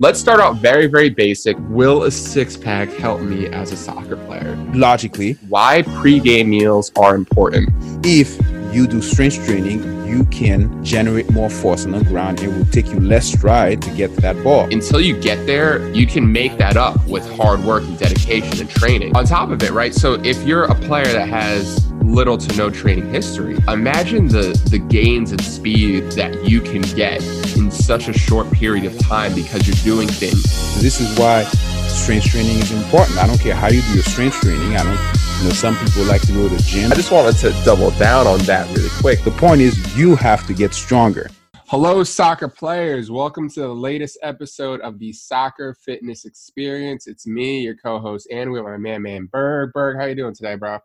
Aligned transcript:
Let's 0.00 0.20
start 0.20 0.38
out 0.38 0.54
very, 0.58 0.86
very 0.86 1.10
basic. 1.10 1.56
Will 1.62 2.04
a 2.04 2.10
six 2.12 2.56
pack 2.56 2.88
help 2.88 3.20
me 3.20 3.46
as 3.48 3.72
a 3.72 3.76
soccer 3.76 4.16
player? 4.16 4.54
Logically, 4.72 5.32
Why 5.48 5.82
pre-game 5.82 6.50
meals 6.50 6.92
are 6.96 7.16
important? 7.16 7.68
if 8.06 8.38
you 8.72 8.86
do 8.86 9.00
strength 9.02 9.44
training, 9.46 10.06
you 10.06 10.24
can 10.26 10.82
generate 10.84 11.30
more 11.30 11.50
force 11.50 11.84
on 11.84 11.92
the 11.92 12.04
ground. 12.04 12.40
It 12.40 12.48
will 12.48 12.64
take 12.66 12.86
you 12.86 13.00
less 13.00 13.26
stride 13.26 13.82
to 13.82 13.90
get 13.90 14.14
to 14.14 14.20
that 14.22 14.42
ball. 14.42 14.64
Until 14.72 15.00
you 15.00 15.18
get 15.20 15.46
there, 15.46 15.88
you 15.92 16.06
can 16.06 16.30
make 16.30 16.58
that 16.58 16.76
up 16.76 17.04
with 17.06 17.28
hard 17.36 17.60
work 17.64 17.82
and 17.84 17.98
dedication 17.98 18.60
and 18.60 18.70
training. 18.70 19.16
On 19.16 19.24
top 19.24 19.50
of 19.50 19.62
it, 19.62 19.70
right? 19.70 19.94
So 19.94 20.14
if 20.24 20.42
you're 20.44 20.64
a 20.64 20.74
player 20.74 21.06
that 21.06 21.28
has 21.28 21.90
little 22.02 22.38
to 22.38 22.56
no 22.56 22.70
training 22.70 23.10
history, 23.12 23.58
imagine 23.68 24.28
the 24.28 24.58
the 24.70 24.78
gains 24.78 25.32
in 25.32 25.38
speed 25.40 26.12
that 26.12 26.48
you 26.48 26.60
can 26.60 26.82
get 26.82 27.22
in 27.56 27.70
such 27.70 28.08
a 28.08 28.12
short 28.12 28.50
period 28.52 28.84
of 28.84 28.98
time 28.98 29.34
because 29.34 29.66
you're 29.66 29.84
doing 29.84 30.08
things 30.08 30.42
This 30.80 31.00
is 31.00 31.18
why 31.18 31.44
strength 31.88 32.26
training 32.26 32.58
is 32.58 32.72
important. 32.72 33.18
I 33.18 33.26
don't 33.26 33.38
care 33.38 33.54
how 33.54 33.68
you 33.68 33.82
do 33.82 33.94
your 33.94 34.02
strength 34.02 34.40
training. 34.40 34.76
I 34.76 34.84
don't, 34.84 35.27
you 35.38 35.44
know, 35.44 35.50
some 35.50 35.76
people 35.76 36.02
like 36.04 36.20
to 36.22 36.32
go 36.32 36.48
to 36.48 36.54
the 36.56 36.62
gym. 36.62 36.90
I 36.90 36.96
just 36.96 37.12
wanted 37.12 37.36
to 37.36 37.52
double 37.64 37.92
down 37.92 38.26
on 38.26 38.40
that 38.40 38.68
really 38.74 38.88
quick. 39.00 39.22
The 39.22 39.30
point 39.30 39.60
is, 39.60 39.96
you 39.96 40.16
have 40.16 40.44
to 40.48 40.52
get 40.52 40.74
stronger. 40.74 41.30
Hello, 41.66 42.02
soccer 42.02 42.48
players. 42.48 43.08
Welcome 43.08 43.48
to 43.50 43.60
the 43.60 43.68
latest 43.68 44.18
episode 44.22 44.80
of 44.80 44.98
the 44.98 45.12
Soccer 45.12 45.74
Fitness 45.74 46.24
Experience. 46.24 47.06
It's 47.06 47.24
me, 47.24 47.60
your 47.60 47.76
co-host, 47.76 48.26
and 48.32 48.50
we 48.50 48.58
have 48.58 48.66
my 48.66 48.78
man, 48.78 49.02
man 49.02 49.28
Berg. 49.30 49.72
Berg, 49.74 49.96
how 49.96 50.06
you 50.06 50.16
doing 50.16 50.34
today, 50.34 50.56
bro? 50.56 50.80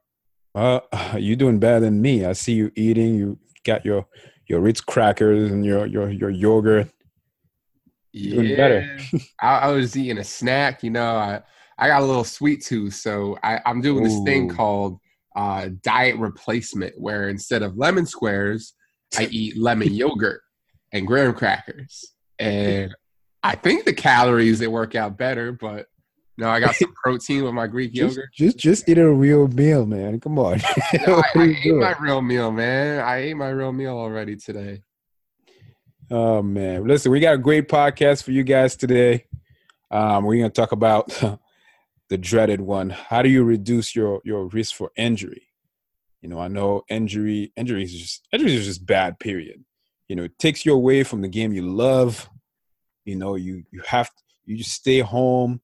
Uh, 0.53 0.81
you're 1.17 1.35
doing 1.35 1.57
better 1.57 1.79
than 1.79 1.99
me. 1.99 2.23
I 2.23 2.33
see 2.33 2.53
you 2.53 2.71
eating. 2.75 3.15
You 3.15 3.39
got 3.63 3.83
your 3.83 4.05
your 4.47 4.59
Ritz 4.59 4.81
crackers 4.81 5.51
and 5.51 5.65
your 5.65 5.87
your 5.87 6.11
your 6.11 6.29
yogurt. 6.29 6.91
Doing 8.13 8.55
better. 8.55 8.99
I, 9.41 9.57
I 9.57 9.67
was 9.71 9.97
eating 9.97 10.19
a 10.19 10.23
snack. 10.23 10.83
You 10.83 10.91
know, 10.91 11.15
I 11.15 11.41
I 11.77 11.87
got 11.87 12.01
a 12.01 12.05
little 12.05 12.23
sweet 12.23 12.63
tooth, 12.63 12.93
so 12.93 13.37
I, 13.43 13.59
I'm 13.65 13.81
doing 13.81 14.03
this 14.03 14.19
thing 14.23 14.49
called 14.49 14.99
uh, 15.35 15.69
diet 15.81 16.17
replacement, 16.17 16.99
where 16.99 17.29
instead 17.29 17.63
of 17.63 17.77
lemon 17.77 18.05
squares, 18.05 18.73
I 19.17 19.25
eat 19.31 19.57
lemon 19.57 19.93
yogurt 19.93 20.41
and 20.91 21.07
graham 21.07 21.33
crackers, 21.33 22.13
and 22.39 22.93
I 23.41 23.55
think 23.55 23.85
the 23.85 23.93
calories 23.93 24.59
they 24.59 24.67
work 24.67 24.95
out 24.95 25.17
better, 25.17 25.51
but. 25.51 25.87
No, 26.35 26.49
I 26.49 26.59
got 26.59 26.73
some 26.73 26.91
protein 27.03 27.43
with 27.43 27.53
my 27.53 27.67
Greek 27.67 27.93
Just, 27.93 28.15
yogurt. 28.15 28.29
just 28.33 28.57
just 28.57 28.89
eat 28.89 28.97
a 28.97 29.07
real 29.07 29.47
meal, 29.49 29.85
man. 29.85 30.19
Come 30.19 30.39
on. 30.39 30.59
No, 31.05 31.17
I, 31.17 31.23
I 31.35 31.55
ate 31.63 31.75
my 31.75 31.95
real 31.99 32.23
meal, 32.23 32.51
man. 32.51 33.01
I 33.01 33.17
ate 33.17 33.35
my 33.35 33.49
real 33.49 33.71
meal 33.71 33.95
already 33.95 34.35
today. 34.35 34.81
Oh 36.09 36.41
man, 36.41 36.87
listen, 36.87 37.11
we 37.11 37.19
got 37.19 37.35
a 37.35 37.37
great 37.37 37.67
podcast 37.69 38.23
for 38.23 38.31
you 38.31 38.43
guys 38.43 38.75
today. 38.75 39.25
Um, 39.91 40.23
we're 40.25 40.37
gonna 40.37 40.49
talk 40.49 40.71
about 40.71 41.11
the 42.13 42.17
dreaded 42.19 42.61
one. 42.61 42.91
How 42.91 43.23
do 43.23 43.29
you 43.29 43.43
reduce 43.43 43.95
your 43.95 44.21
your 44.23 44.45
risk 44.45 44.75
for 44.75 44.91
injury? 44.95 45.47
You 46.21 46.29
know, 46.29 46.37
I 46.39 46.47
know 46.47 46.83
injury 46.87 47.51
injuries 47.57 47.91
is 47.91 48.01
just 48.01 48.27
injuries 48.31 48.59
is 48.59 48.65
just 48.67 48.85
bad. 48.85 49.17
Period. 49.17 49.65
You 50.07 50.15
know, 50.15 50.23
it 50.25 50.37
takes 50.37 50.63
you 50.63 50.75
away 50.75 51.03
from 51.03 51.23
the 51.23 51.27
game 51.27 51.53
you 51.53 51.63
love. 51.63 52.29
You 53.03 53.15
know, 53.15 53.33
you 53.33 53.63
you 53.71 53.81
have 53.87 54.11
you 54.45 54.57
just 54.57 54.73
stay 54.73 54.99
home, 54.99 55.61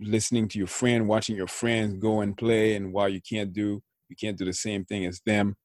listening 0.00 0.48
to 0.48 0.58
your 0.58 0.66
friend, 0.66 1.06
watching 1.06 1.36
your 1.36 1.46
friends 1.46 1.98
go 1.98 2.20
and 2.20 2.36
play, 2.36 2.74
and 2.74 2.92
while 2.92 3.08
you 3.08 3.20
can't 3.20 3.52
do 3.52 3.80
you 4.08 4.16
can't 4.16 4.36
do 4.36 4.44
the 4.44 4.52
same 4.52 4.84
thing 4.84 5.06
as 5.06 5.20
them. 5.24 5.56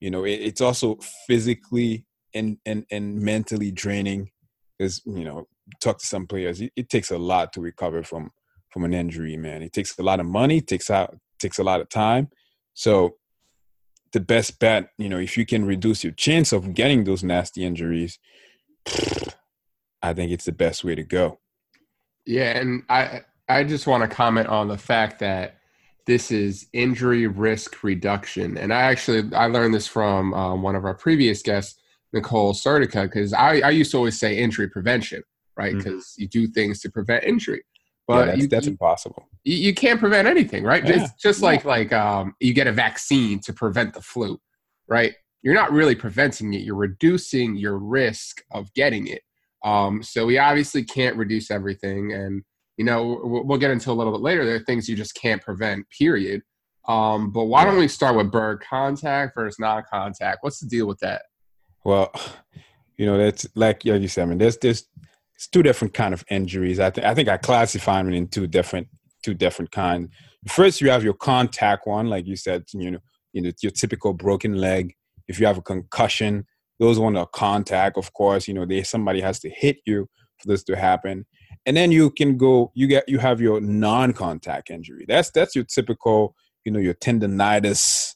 You 0.00 0.10
know, 0.10 0.24
it, 0.24 0.40
it's 0.48 0.62
also 0.62 0.96
physically 1.26 2.06
and 2.34 2.56
and 2.64 2.86
and 2.90 3.20
mentally 3.20 3.70
draining 3.72 4.30
because 4.78 5.02
you 5.04 5.24
know 5.24 5.46
talk 5.82 5.98
to 5.98 6.06
some 6.06 6.26
players 6.26 6.62
it, 6.62 6.72
it 6.76 6.88
takes 6.88 7.10
a 7.10 7.18
lot 7.18 7.52
to 7.52 7.60
recover 7.60 8.02
from 8.02 8.30
from 8.74 8.84
an 8.84 8.92
injury 8.92 9.38
man. 9.38 9.62
It 9.62 9.72
takes 9.72 9.98
a 9.98 10.02
lot 10.02 10.20
of 10.20 10.26
money 10.26 10.60
takes 10.60 10.90
out 10.90 11.16
takes 11.38 11.58
a 11.58 11.64
lot 11.64 11.80
of 11.80 11.88
time. 11.88 12.28
So 12.74 13.16
the 14.12 14.20
best 14.20 14.58
bet 14.58 14.90
you 14.98 15.08
know 15.08 15.18
if 15.18 15.36
you 15.36 15.46
can 15.46 15.64
reduce 15.64 16.04
your 16.04 16.12
chance 16.12 16.52
of 16.52 16.74
getting 16.74 17.04
those 17.04 17.24
nasty 17.24 17.64
injuries 17.64 18.20
i 20.02 20.12
think 20.12 20.30
it's 20.30 20.44
the 20.44 20.52
best 20.52 20.84
way 20.84 20.94
to 20.94 21.02
go. 21.02 21.38
Yeah, 22.26 22.58
and 22.58 22.82
I 22.88 23.22
I 23.48 23.64
just 23.64 23.86
want 23.86 24.08
to 24.08 24.14
comment 24.14 24.48
on 24.48 24.68
the 24.68 24.78
fact 24.78 25.18
that 25.20 25.56
this 26.06 26.30
is 26.30 26.66
injury 26.72 27.26
risk 27.26 27.82
reduction, 27.82 28.56
and 28.58 28.72
I 28.72 28.82
actually 28.82 29.34
I 29.34 29.46
learned 29.46 29.74
this 29.74 29.86
from 29.86 30.32
um, 30.34 30.62
one 30.62 30.76
of 30.76 30.84
our 30.84 30.94
previous 30.94 31.42
guests, 31.42 31.78
Nicole 32.12 32.54
Sertica, 32.54 33.04
because 33.04 33.32
I 33.32 33.60
I 33.60 33.70
used 33.70 33.90
to 33.92 33.98
always 33.98 34.18
say 34.18 34.36
injury 34.36 34.68
prevention, 34.68 35.22
right? 35.56 35.76
Because 35.76 36.14
you 36.16 36.28
do 36.28 36.46
things 36.46 36.80
to 36.80 36.90
prevent 36.90 37.24
injury, 37.24 37.62
but 38.06 38.14
but 38.14 38.26
that's, 38.26 38.38
you, 38.38 38.48
that's 38.48 38.66
impossible 38.66 39.28
you 39.44 39.56
you 39.56 39.74
can't 39.74 40.00
prevent 40.00 40.26
anything, 40.26 40.64
right? 40.64 40.84
Yeah. 40.84 41.04
It's 41.04 41.12
just 41.22 41.42
like 41.42 41.64
like 41.64 41.92
um, 41.92 42.34
you 42.40 42.52
get 42.54 42.66
a 42.66 42.72
vaccine 42.72 43.40
to 43.40 43.52
prevent 43.52 43.94
the 43.94 44.00
flu, 44.00 44.40
right? 44.88 45.12
You're 45.42 45.54
not 45.54 45.72
really 45.72 45.94
preventing 45.94 46.54
it; 46.54 46.62
you're 46.62 46.74
reducing 46.74 47.54
your 47.54 47.78
risk 47.78 48.42
of 48.50 48.72
getting 48.74 49.06
it. 49.06 49.22
Um, 49.62 50.02
so 50.02 50.26
we 50.26 50.38
obviously 50.38 50.82
can't 50.82 51.16
reduce 51.16 51.50
everything, 51.50 52.12
and 52.12 52.42
you 52.78 52.84
know 52.84 53.20
we'll, 53.22 53.44
we'll 53.44 53.58
get 53.58 53.70
into 53.70 53.90
a 53.90 53.94
little 53.94 54.12
bit 54.12 54.22
later. 54.22 54.44
There 54.44 54.56
are 54.56 54.60
things 54.60 54.88
you 54.88 54.96
just 54.96 55.14
can't 55.14 55.42
prevent. 55.42 55.86
Period. 55.90 56.42
Um, 56.86 57.30
but 57.30 57.44
why 57.44 57.64
don't 57.64 57.78
we 57.78 57.88
start 57.88 58.14
with 58.14 58.30
bird 58.30 58.62
contact 58.62 59.34
versus 59.34 59.58
non-contact? 59.58 60.38
What's 60.42 60.60
the 60.60 60.68
deal 60.68 60.86
with 60.86 60.98
that? 60.98 61.22
Well, 61.82 62.12
you 62.96 63.06
know, 63.06 63.18
that's 63.18 63.46
like 63.54 63.84
like 63.84 64.00
you 64.00 64.08
said, 64.08 64.22
I 64.22 64.26
mean, 64.26 64.38
there's 64.38 64.56
there's 64.56 64.86
it's 65.34 65.48
two 65.48 65.62
different 65.62 65.94
kind 65.94 66.14
of 66.14 66.24
injuries. 66.30 66.80
I 66.80 66.90
think 66.90 67.06
I 67.06 67.14
think 67.14 67.28
I 67.28 67.36
classify 67.36 68.02
them 68.02 68.12
in 68.12 68.28
two 68.28 68.46
different 68.46 68.88
two 69.22 69.34
different 69.34 69.70
kinds. 69.70 70.10
First, 70.48 70.80
you 70.80 70.90
have 70.90 71.02
your 71.02 71.14
contact 71.14 71.86
one, 71.86 72.08
like 72.08 72.26
you 72.26 72.36
said, 72.36 72.64
you 72.72 72.92
know, 72.92 72.98
you 73.32 73.42
know, 73.42 73.50
your 73.62 73.72
typical 73.72 74.12
broken 74.12 74.54
leg. 74.54 74.94
If 75.26 75.40
you 75.40 75.46
have 75.46 75.58
a 75.58 75.62
concussion, 75.62 76.46
those 76.78 76.98
one 76.98 77.16
are 77.16 77.26
contact, 77.26 77.96
of 77.96 78.12
course. 78.12 78.46
You 78.46 78.54
know, 78.54 78.66
they 78.66 78.82
somebody 78.82 79.20
has 79.20 79.40
to 79.40 79.50
hit 79.50 79.78
you 79.86 80.08
for 80.38 80.48
this 80.48 80.62
to 80.64 80.76
happen. 80.76 81.26
And 81.66 81.76
then 81.76 81.90
you 81.90 82.10
can 82.10 82.36
go, 82.36 82.70
you 82.74 82.86
get 82.86 83.08
you 83.08 83.18
have 83.18 83.40
your 83.40 83.60
non-contact 83.60 84.70
injury. 84.70 85.06
That's 85.08 85.30
that's 85.30 85.54
your 85.54 85.64
typical, 85.64 86.34
you 86.64 86.72
know, 86.72 86.78
your 86.78 86.94
tendonitis, 86.94 88.14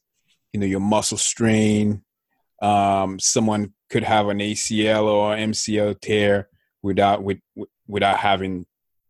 you 0.53 0.61
know, 0.61 0.67
your 0.67 0.81
muscle 0.81 1.19
strain, 1.19 2.03
um, 2.61 3.19
someone 3.19 3.73
could 3.91 4.05
have 4.05 4.29
an 4.29 4.39
ACL 4.39 5.05
or 5.05 5.35
MCL 5.35 6.01
tear 6.01 6.49
without 6.83 7.23
with, 7.23 7.39
with 7.55 7.69
without 7.87 8.19
having 8.19 8.67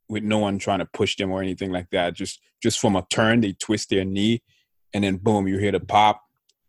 with 0.08 0.22
no 0.22 0.38
one 0.38 0.58
trying 0.58 0.78
to 0.78 0.86
push 0.86 1.16
them 1.16 1.30
or 1.30 1.42
anything 1.42 1.70
like 1.70 1.90
that. 1.90 2.14
Just 2.14 2.40
just 2.62 2.80
from 2.80 2.96
a 2.96 3.06
turn, 3.10 3.40
they 3.40 3.52
twist 3.52 3.90
their 3.90 4.04
knee, 4.04 4.42
and 4.92 5.04
then 5.04 5.16
boom, 5.16 5.46
you 5.48 5.58
hear 5.58 5.72
the 5.72 5.80
pop, 5.80 6.22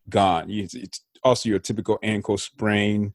gone. 0.10 0.50
It's, 0.50 0.74
it's 0.74 1.02
also 1.24 1.50
your 1.50 1.60
typical 1.60 2.00
ankle 2.04 2.38
sprain. 2.38 3.14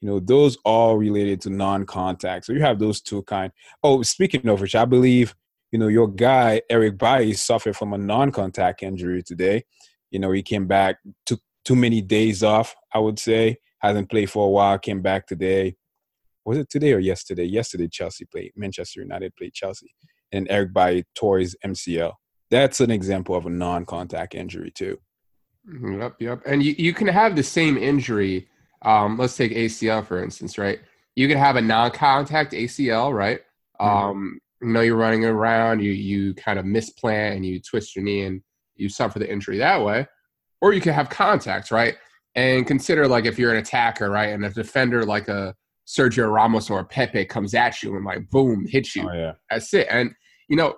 You 0.00 0.08
know, 0.08 0.20
those 0.20 0.56
all 0.64 0.96
related 0.96 1.40
to 1.42 1.50
non-contact. 1.50 2.44
So 2.44 2.52
you 2.52 2.60
have 2.60 2.78
those 2.78 3.00
two 3.00 3.22
kind. 3.22 3.50
Oh, 3.82 4.02
speaking 4.02 4.46
of 4.48 4.60
which, 4.60 4.74
I 4.74 4.84
believe 4.84 5.34
you 5.72 5.78
know 5.78 5.88
your 5.88 6.08
guy 6.08 6.62
Eric 6.70 6.98
Bailly 6.98 7.32
suffered 7.32 7.76
from 7.76 7.92
a 7.92 7.98
non-contact 7.98 8.82
injury 8.82 9.22
today. 9.22 9.64
You 10.10 10.20
know, 10.20 10.30
he 10.32 10.42
came 10.42 10.66
back, 10.66 10.98
took 11.24 11.40
too 11.64 11.76
many 11.76 12.00
days 12.00 12.42
off, 12.42 12.74
I 12.92 13.00
would 13.00 13.18
say. 13.18 13.58
Hasn't 13.80 14.08
played 14.08 14.30
for 14.30 14.46
a 14.46 14.50
while, 14.50 14.78
came 14.78 15.02
back 15.02 15.26
today. 15.26 15.76
Was 16.46 16.58
it 16.58 16.70
today 16.70 16.92
or 16.92 17.00
yesterday? 17.00 17.44
Yesterday, 17.44 17.88
Chelsea 17.88 18.24
played, 18.24 18.52
Manchester 18.56 19.00
United 19.00 19.34
played 19.36 19.52
Chelsea. 19.52 19.92
And 20.32 20.46
Eric 20.48 20.72
Bailly 20.72 21.04
tore 21.14 21.40
his 21.40 21.56
MCL. 21.64 22.12
That's 22.50 22.80
an 22.80 22.90
example 22.90 23.34
of 23.34 23.46
a 23.46 23.50
non 23.50 23.84
contact 23.84 24.34
injury, 24.34 24.70
too. 24.70 24.98
Yep, 25.68 26.14
yep. 26.20 26.42
And 26.46 26.62
you, 26.62 26.74
you 26.78 26.94
can 26.94 27.08
have 27.08 27.34
the 27.34 27.42
same 27.42 27.76
injury. 27.76 28.48
Um, 28.82 29.18
let's 29.18 29.36
take 29.36 29.52
ACL 29.52 30.06
for 30.06 30.22
instance, 30.22 30.58
right? 30.58 30.78
You 31.16 31.26
can 31.26 31.38
have 31.38 31.56
a 31.56 31.60
non-contact 31.60 32.52
ACL, 32.52 33.12
right? 33.12 33.40
Mhm. 33.80 33.86
Um, 33.86 34.38
you 34.62 34.68
know, 34.68 34.80
you're 34.80 34.96
running 34.96 35.24
around, 35.24 35.80
you 35.80 35.90
you 35.90 36.34
kind 36.34 36.58
of 36.58 36.64
misplant 36.64 37.36
and 37.36 37.44
you 37.44 37.60
twist 37.60 37.96
your 37.96 38.04
knee 38.04 38.22
and 38.22 38.40
you 38.76 38.88
suffer 38.88 39.18
the 39.18 39.30
injury 39.30 39.58
that 39.58 39.82
way. 39.82 40.06
Or 40.60 40.72
you 40.72 40.80
can 40.80 40.94
have 40.94 41.10
contact, 41.10 41.70
right? 41.70 41.96
And 42.36 42.66
consider 42.66 43.08
like 43.08 43.24
if 43.24 43.38
you're 43.38 43.50
an 43.50 43.58
attacker, 43.58 44.10
right, 44.10 44.28
and 44.28 44.44
a 44.44 44.50
defender 44.50 45.04
like 45.04 45.28
a 45.28 45.54
Sergio 45.86 46.32
Ramos 46.32 46.68
or 46.70 46.84
Pepe 46.84 47.24
comes 47.26 47.54
at 47.54 47.82
you 47.82 47.94
and 47.96 48.04
like 48.04 48.28
boom 48.30 48.66
hits 48.68 48.96
you. 48.96 49.10
yeah. 49.12 49.32
That's 49.50 49.72
it. 49.74 49.86
And 49.90 50.12
you 50.48 50.56
know, 50.56 50.76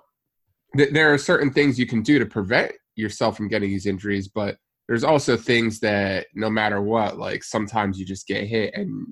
th- 0.77 0.91
there 0.93 1.13
are 1.13 1.17
certain 1.17 1.51
things 1.51 1.79
you 1.79 1.85
can 1.87 2.01
do 2.01 2.19
to 2.19 2.25
prevent 2.25 2.71
yourself 2.95 3.37
from 3.37 3.47
getting 3.47 3.69
these 3.69 3.85
injuries, 3.85 4.27
but 4.27 4.57
there's 4.87 5.03
also 5.03 5.37
things 5.37 5.79
that 5.79 6.27
no 6.35 6.49
matter 6.49 6.81
what, 6.81 7.17
like 7.17 7.43
sometimes 7.43 7.99
you 7.99 8.05
just 8.05 8.27
get 8.27 8.45
hit 8.47 8.73
and 8.75 9.07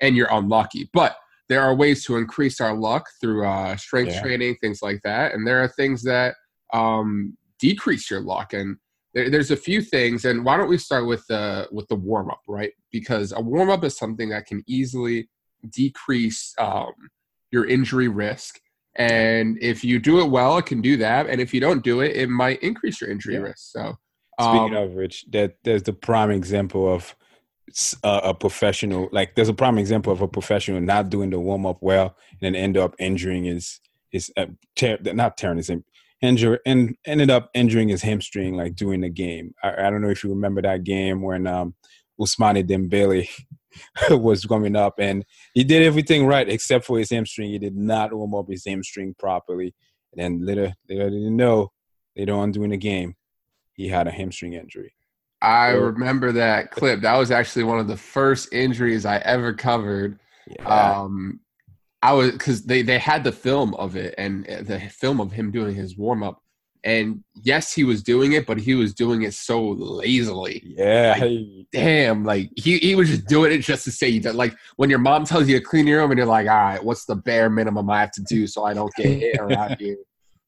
and 0.00 0.16
you're 0.16 0.32
unlucky. 0.32 0.90
But 0.92 1.16
there 1.48 1.60
are 1.62 1.74
ways 1.74 2.04
to 2.06 2.16
increase 2.16 2.60
our 2.60 2.74
luck 2.74 3.04
through 3.20 3.46
uh, 3.46 3.76
strength 3.76 4.12
Yeah. 4.14 4.20
training, 4.22 4.56
things 4.60 4.80
like 4.82 5.00
that, 5.04 5.34
and 5.34 5.46
there 5.46 5.62
are 5.62 5.68
things 5.68 6.02
that 6.04 6.34
um, 6.72 7.36
decrease 7.60 8.10
your 8.10 8.20
luck. 8.20 8.52
And 8.52 8.76
there, 9.14 9.30
there's 9.30 9.50
a 9.50 9.56
few 9.56 9.82
things. 9.82 10.24
And 10.24 10.44
why 10.44 10.56
don't 10.56 10.68
we 10.68 10.78
start 10.78 11.06
with 11.06 11.26
the 11.28 11.68
with 11.70 11.88
the 11.88 11.94
warm 11.94 12.30
up, 12.30 12.42
right? 12.48 12.72
Because 12.90 13.32
a 13.32 13.40
warm 13.40 13.70
up 13.70 13.84
is 13.84 13.96
something 13.96 14.28
that 14.30 14.46
can 14.46 14.62
easily 14.66 15.28
decrease 15.70 16.54
um, 16.58 16.92
your 17.50 17.66
injury 17.66 18.08
risk. 18.08 18.60
And 18.96 19.58
if 19.62 19.84
you 19.84 19.98
do 19.98 20.20
it 20.20 20.30
well, 20.30 20.58
it 20.58 20.66
can 20.66 20.80
do 20.82 20.96
that. 20.98 21.26
And 21.26 21.40
if 21.40 21.54
you 21.54 21.60
don't 21.60 21.82
do 21.82 22.00
it, 22.00 22.16
it 22.16 22.28
might 22.28 22.62
increase 22.62 23.00
your 23.00 23.10
injury 23.10 23.34
yeah. 23.34 23.40
risk. 23.40 23.72
So, 23.72 23.96
speaking 24.40 24.76
um, 24.76 24.82
of 24.82 24.92
which, 24.92 25.24
that 25.30 25.56
there's 25.64 25.82
the 25.82 25.94
prime 25.94 26.30
example 26.30 26.92
of 26.92 27.16
a, 28.04 28.20
a, 28.24 28.34
professional. 28.34 29.08
Like, 29.10 29.34
there's 29.34 29.48
a 29.48 29.54
prime 29.54 29.78
example 29.78 30.12
of 30.12 30.20
a 30.20 30.28
professional 30.28 30.80
not 30.80 31.08
doing 31.08 31.30
the 31.30 31.40
warm 31.40 31.64
up 31.64 31.78
well 31.80 32.16
and 32.32 32.40
then 32.40 32.54
end 32.54 32.76
up 32.76 32.94
injuring 32.98 33.44
his 33.44 33.80
his 34.10 34.30
uh, 34.36 34.46
tear, 34.76 34.98
not 35.02 35.38
tearing 35.38 35.56
his 35.56 35.70
injury 36.22 36.58
and 36.64 36.96
ended 37.04 37.30
up 37.30 37.50
injuring 37.52 37.88
his 37.88 38.02
hamstring 38.02 38.56
like 38.56 38.76
during 38.76 39.00
the 39.00 39.10
game. 39.10 39.54
I, 39.62 39.86
I 39.86 39.90
don't 39.90 40.00
know 40.00 40.10
if 40.10 40.24
you 40.24 40.30
remember 40.30 40.62
that 40.62 40.84
game 40.84 41.22
when 41.22 41.46
um 41.46 41.74
Ousmane 42.20 42.66
Dembele 42.66 43.28
was 44.10 44.44
coming 44.44 44.76
up, 44.76 44.94
and 44.98 45.24
he 45.54 45.64
did 45.64 45.82
everything 45.82 46.26
right 46.26 46.48
except 46.48 46.84
for 46.84 46.98
his 46.98 47.10
hamstring. 47.10 47.50
He 47.50 47.58
did 47.58 47.76
not 47.76 48.12
warm 48.12 48.34
up 48.34 48.48
his 48.48 48.64
hamstring 48.64 49.14
properly, 49.18 49.74
and 50.12 50.22
then 50.40 50.46
little 50.46 50.72
little 50.88 51.10
didn't 51.10 51.36
know 51.36 51.72
later 52.16 52.34
on 52.34 52.52
during 52.52 52.70
the 52.70 52.76
game 52.76 53.14
he 53.74 53.88
had 53.88 54.06
a 54.06 54.10
hamstring 54.10 54.52
injury. 54.52 54.94
I 55.40 55.72
so, 55.72 55.78
remember 55.78 56.30
that 56.32 56.70
clip. 56.70 57.00
That 57.00 57.16
was 57.16 57.30
actually 57.30 57.64
one 57.64 57.80
of 57.80 57.88
the 57.88 57.96
first 57.96 58.52
injuries 58.52 59.04
I 59.04 59.16
ever 59.18 59.52
covered. 59.52 60.18
Yeah. 60.46 61.00
Um, 61.00 61.40
I 62.02 62.12
was 62.12 62.32
because 62.32 62.64
they 62.64 62.82
they 62.82 62.98
had 62.98 63.24
the 63.24 63.32
film 63.32 63.74
of 63.74 63.96
it 63.96 64.14
and 64.18 64.48
uh, 64.48 64.62
the 64.62 64.80
film 64.90 65.20
of 65.20 65.32
him 65.32 65.50
doing 65.50 65.74
his 65.74 65.96
warm 65.96 66.22
up 66.22 66.42
and 66.84 67.22
yes, 67.34 67.72
he 67.72 67.84
was 67.84 68.02
doing 68.02 68.32
it, 68.32 68.44
but 68.44 68.58
he 68.58 68.74
was 68.74 68.92
doing 68.92 69.22
it 69.22 69.34
so 69.34 69.70
lazily. 69.70 70.62
Yeah. 70.64 71.16
Like, 71.18 71.66
damn. 71.72 72.24
Like 72.24 72.50
he, 72.56 72.78
he 72.78 72.94
was 72.94 73.08
just 73.08 73.26
doing 73.26 73.52
it 73.52 73.58
just 73.58 73.84
to 73.84 73.92
say 73.92 74.18
did. 74.18 74.34
Like 74.34 74.54
when 74.76 74.90
your 74.90 74.98
mom 74.98 75.24
tells 75.24 75.48
you 75.48 75.58
to 75.58 75.64
clean 75.64 75.86
your 75.86 76.00
room 76.00 76.10
and 76.10 76.18
you're 76.18 76.26
like, 76.26 76.48
all 76.48 76.56
right, 76.56 76.84
what's 76.84 77.04
the 77.04 77.14
bare 77.14 77.50
minimum 77.50 77.88
I 77.88 78.00
have 78.00 78.10
to 78.12 78.22
do 78.22 78.46
so 78.46 78.64
I 78.64 78.74
don't 78.74 78.92
get 78.94 79.06
hit 79.06 79.38
around 79.38 79.76
here? 79.78 79.96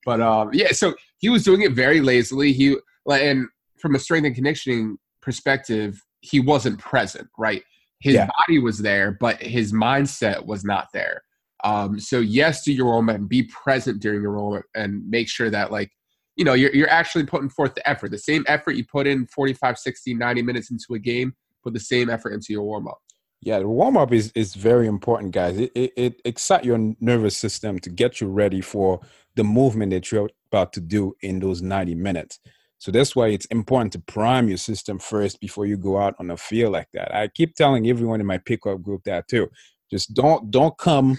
But 0.05 0.21
um, 0.21 0.51
yeah, 0.53 0.73
so 0.73 0.95
he 1.19 1.31
was 1.31 1.45
doing 1.45 1.63
it 1.63 1.73
very 1.73 2.01
lazily. 2.01 2.53
He 2.53 2.77
like 3.07 3.23
and 3.23 3.47
from 3.79 3.95
a 3.95 3.99
strength 3.99 4.27
and 4.27 4.35
conditioning 4.35 4.99
perspective, 5.23 6.01
he 6.21 6.41
wasn't 6.41 6.79
present, 6.79 7.29
right? 7.39 7.63
His 8.01 8.15
yeah. 8.15 8.29
body 8.41 8.59
was 8.59 8.79
there, 8.79 9.17
but 9.19 9.41
his 9.41 9.73
mindset 9.73 10.45
was 10.45 10.65
not 10.65 10.89
there. 10.93 11.23
Um, 11.65 11.99
so 11.99 12.21
yes, 12.21 12.63
do 12.63 12.73
your 12.73 12.87
warm 12.87 13.09
up 13.09 13.17
and 13.17 13.29
be 13.29 13.45
present 13.45 14.01
during 14.01 14.23
your 14.23 14.37
warm 14.37 14.59
up 14.59 14.65
and 14.75 15.09
make 15.09 15.29
sure 15.29 15.51
that 15.51 15.73
like 15.73 15.91
you 16.37 16.45
know 16.45 16.53
you're, 16.53 16.75
you're 16.75 16.91
actually 16.91 17.25
putting 17.25 17.49
forth 17.49 17.75
the 17.75 17.89
effort. 17.89 18.11
The 18.11 18.19
same 18.19 18.45
effort 18.47 18.73
you 18.73 18.85
put 18.85 19.07
in 19.07 19.27
45 19.27 19.79
60 19.79 20.15
90 20.15 20.43
minutes 20.43 20.71
into 20.71 20.95
a 20.95 20.99
game 20.99 21.35
put 21.63 21.73
the 21.73 21.81
same 21.81 22.11
effort 22.11 22.35
into 22.35 22.53
your 22.53 22.63
warm-up. 22.63 22.99
Yeah 23.41 23.59
the 23.59 23.69
warm-up 23.69 24.13
is 24.13 24.31
is 24.35 24.55
very 24.55 24.87
important 24.87 25.33
guys. 25.33 25.59
It, 25.59 25.73
it, 25.75 25.93
it 25.97 26.23
excites 26.25 26.67
your 26.67 26.95
nervous 27.01 27.37
system 27.37 27.79
to 27.81 27.91
get 27.91 28.21
you 28.21 28.29
ready 28.29 28.61
for 28.61 29.01
the 29.35 29.45
movement 29.45 29.91
that 29.93 30.13
you're 30.13 30.29
about 30.53 30.73
to 30.75 30.81
do 30.81 31.15
in 31.23 31.41
those 31.41 31.63
90 31.63 31.95
minutes. 31.95 32.39
So 32.79 32.93
that's 32.93 33.17
why 33.17 33.29
it's 33.29 33.47
important 33.47 33.93
to 33.95 33.99
prime 34.01 34.49
your 34.49 34.59
system 34.59 34.99
first 34.99 35.41
before 35.41 35.65
you 35.65 35.79
go 35.79 35.99
out 35.99 36.15
on 36.19 36.31
a 36.31 36.37
field 36.37 36.73
like 36.73 36.89
that. 36.93 37.15
I 37.15 37.29
keep 37.29 37.55
telling 37.55 37.89
everyone 37.89 38.21
in 38.21 38.27
my 38.27 38.37
pickup 38.37 38.83
group 38.83 39.05
that 39.05 39.27
too. 39.27 39.49
Just 39.91 40.13
don't 40.13 40.51
don't 40.51 40.77
come 40.77 41.17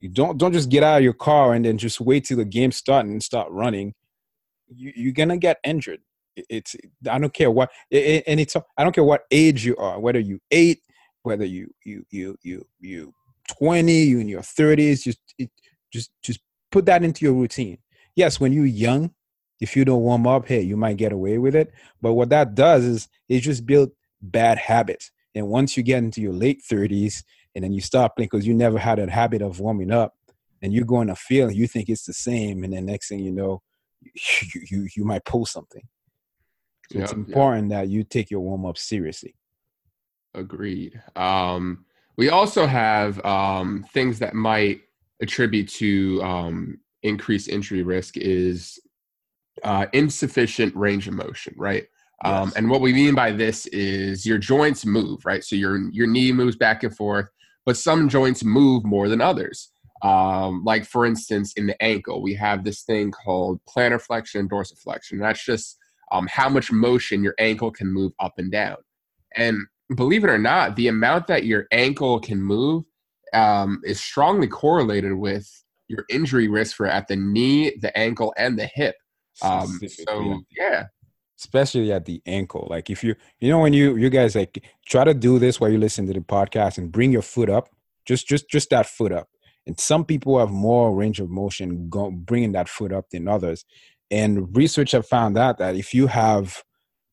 you 0.00 0.08
don't 0.08 0.38
don't 0.38 0.52
just 0.52 0.70
get 0.70 0.82
out 0.82 0.98
of 0.98 1.04
your 1.04 1.12
car 1.12 1.54
and 1.54 1.64
then 1.64 1.78
just 1.78 2.00
wait 2.00 2.24
till 2.24 2.36
the 2.36 2.44
game 2.44 2.72
starts 2.72 3.08
and 3.08 3.22
start 3.22 3.50
running 3.50 3.94
you, 4.68 4.92
you're 4.94 5.12
gonna 5.12 5.38
get 5.38 5.58
injured. 5.64 6.00
It's 6.36 6.76
I 7.08 7.18
don't 7.18 7.34
care 7.34 7.50
what, 7.50 7.70
and 7.90 8.40
it's 8.40 8.56
I 8.56 8.84
don't 8.84 8.94
care 8.94 9.04
what 9.04 9.22
age 9.30 9.64
you 9.64 9.76
are, 9.76 9.98
whether 9.98 10.20
you 10.20 10.40
eight, 10.50 10.80
whether 11.22 11.44
you 11.44 11.72
you 11.84 12.04
you 12.10 12.36
you 12.42 12.66
you 12.80 13.14
twenty, 13.48 14.02
you 14.04 14.20
in 14.20 14.28
your 14.28 14.42
thirties, 14.42 15.02
just 15.02 15.18
it, 15.38 15.50
just 15.92 16.10
just 16.22 16.40
put 16.70 16.86
that 16.86 17.02
into 17.02 17.24
your 17.24 17.34
routine. 17.34 17.78
Yes, 18.14 18.38
when 18.38 18.52
you're 18.52 18.66
young, 18.66 19.12
if 19.60 19.76
you 19.76 19.84
don't 19.84 20.02
warm 20.02 20.26
up, 20.26 20.46
hey, 20.46 20.60
you 20.60 20.76
might 20.76 20.96
get 20.96 21.12
away 21.12 21.38
with 21.38 21.54
it. 21.54 21.72
But 22.00 22.12
what 22.12 22.30
that 22.30 22.54
does 22.54 22.84
is 22.84 23.08
it 23.28 23.40
just 23.40 23.66
build 23.66 23.90
bad 24.20 24.58
habits. 24.58 25.10
And 25.34 25.48
once 25.48 25.76
you 25.76 25.82
get 25.82 25.98
into 25.98 26.20
your 26.20 26.32
late 26.32 26.62
30s 26.68 27.22
and 27.58 27.64
then 27.64 27.72
you 27.72 27.80
stop 27.80 28.14
playing 28.14 28.28
because 28.30 28.46
you 28.46 28.54
never 28.54 28.78
had 28.78 29.00
a 29.00 29.10
habit 29.10 29.42
of 29.42 29.58
warming 29.58 29.90
up 29.90 30.14
and 30.62 30.72
you 30.72 30.84
go 30.84 31.00
in 31.00 31.10
a 31.10 31.16
field, 31.16 31.56
you 31.56 31.66
think 31.66 31.88
it's 31.88 32.04
the 32.04 32.12
same. 32.12 32.62
And 32.62 32.72
then 32.72 32.86
next 32.86 33.08
thing 33.08 33.18
you 33.18 33.32
know, 33.32 33.62
you 34.00 34.62
you, 34.70 34.88
you 34.94 35.04
might 35.04 35.24
pull 35.24 35.44
something. 35.44 35.82
So 36.92 37.00
it's 37.00 37.10
important 37.10 37.70
that 37.70 37.88
you 37.88 38.04
take 38.04 38.30
your 38.30 38.38
warm 38.38 38.64
up 38.64 38.78
seriously. 38.78 39.34
Agreed. 40.34 41.02
Um, 41.16 41.84
we 42.16 42.28
also 42.28 42.64
have 42.64 43.22
um, 43.24 43.84
things 43.92 44.20
that 44.20 44.34
might 44.34 44.82
attribute 45.20 45.68
to 45.70 46.22
um, 46.22 46.78
increased 47.02 47.48
injury 47.48 47.82
risk 47.82 48.16
is 48.16 48.78
uh, 49.64 49.86
insufficient 49.92 50.76
range 50.76 51.08
of 51.08 51.14
motion, 51.14 51.54
right? 51.58 51.88
Um, 52.24 52.48
yes. 52.48 52.56
and 52.56 52.70
what 52.70 52.82
we 52.82 52.92
mean 52.92 53.16
by 53.16 53.32
this 53.32 53.66
is 53.66 54.24
your 54.24 54.38
joints 54.38 54.86
move, 54.86 55.26
right? 55.26 55.42
So 55.42 55.56
your 55.56 55.90
your 55.90 56.06
knee 56.06 56.30
moves 56.30 56.54
back 56.54 56.84
and 56.84 56.96
forth, 56.96 57.28
but 57.68 57.76
some 57.76 58.08
joints 58.08 58.42
move 58.42 58.82
more 58.82 59.10
than 59.10 59.20
others. 59.20 59.70
Um, 60.00 60.64
like 60.64 60.86
for 60.86 61.04
instance, 61.04 61.52
in 61.52 61.66
the 61.66 61.82
ankle, 61.82 62.22
we 62.22 62.32
have 62.32 62.64
this 62.64 62.80
thing 62.80 63.10
called 63.10 63.60
plantar 63.68 64.00
flexion 64.00 64.40
and 64.40 64.50
dorsiflexion. 64.50 65.20
That's 65.20 65.44
just 65.44 65.76
um, 66.10 66.26
how 66.32 66.48
much 66.48 66.72
motion 66.72 67.22
your 67.22 67.34
ankle 67.38 67.70
can 67.70 67.92
move 67.92 68.12
up 68.20 68.38
and 68.38 68.50
down. 68.50 68.78
And 69.36 69.58
believe 69.96 70.24
it 70.24 70.30
or 70.30 70.38
not, 70.38 70.76
the 70.76 70.88
amount 70.88 71.26
that 71.26 71.44
your 71.44 71.66
ankle 71.70 72.20
can 72.20 72.40
move 72.40 72.84
um, 73.34 73.82
is 73.84 74.00
strongly 74.00 74.46
correlated 74.46 75.12
with 75.12 75.46
your 75.88 76.06
injury 76.08 76.48
risk 76.48 76.74
for 76.74 76.86
at 76.86 77.06
the 77.06 77.16
knee, 77.16 77.76
the 77.82 77.94
ankle, 77.98 78.32
and 78.38 78.58
the 78.58 78.64
hip. 78.64 78.96
Um, 79.42 79.78
so 80.06 80.40
yeah. 80.56 80.84
Especially 81.38 81.92
at 81.92 82.04
the 82.04 82.20
ankle. 82.26 82.66
Like 82.68 82.90
if 82.90 83.04
you, 83.04 83.14
you 83.38 83.48
know, 83.48 83.60
when 83.60 83.72
you 83.72 83.96
you 83.96 84.10
guys 84.10 84.34
like 84.34 84.64
try 84.86 85.04
to 85.04 85.14
do 85.14 85.38
this 85.38 85.60
while 85.60 85.70
you 85.70 85.78
listen 85.78 86.06
to 86.06 86.12
the 86.12 86.20
podcast 86.20 86.78
and 86.78 86.90
bring 86.90 87.12
your 87.12 87.22
foot 87.22 87.48
up, 87.48 87.68
just 88.04 88.26
just 88.26 88.48
just 88.50 88.70
that 88.70 88.86
foot 88.86 89.12
up 89.12 89.28
and 89.68 89.78
some 89.78 90.02
people 90.02 90.38
have 90.38 90.50
more 90.50 90.94
range 90.94 91.20
of 91.20 91.28
motion 91.28 91.90
go, 91.90 92.10
bringing 92.10 92.52
that 92.52 92.70
foot 92.70 92.90
up 92.90 93.10
than 93.10 93.28
others. 93.28 93.66
And 94.10 94.56
research 94.56 94.92
have 94.92 95.06
found 95.06 95.36
out 95.36 95.58
that 95.58 95.76
if 95.76 95.92
you 95.92 96.06
have, 96.06 96.64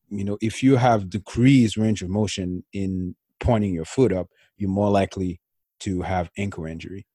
you 0.08 0.24
know, 0.24 0.38
if 0.40 0.62
you 0.62 0.76
have 0.76 1.10
decreased 1.10 1.76
range 1.76 2.00
of 2.00 2.08
motion 2.08 2.64
in 2.72 3.14
pointing 3.40 3.74
your 3.74 3.84
foot 3.84 4.10
up, 4.10 4.28
you're 4.56 4.70
more 4.70 4.90
likely 4.90 5.38
to 5.80 6.00
have 6.00 6.30
ankle 6.38 6.64
injury. 6.64 7.06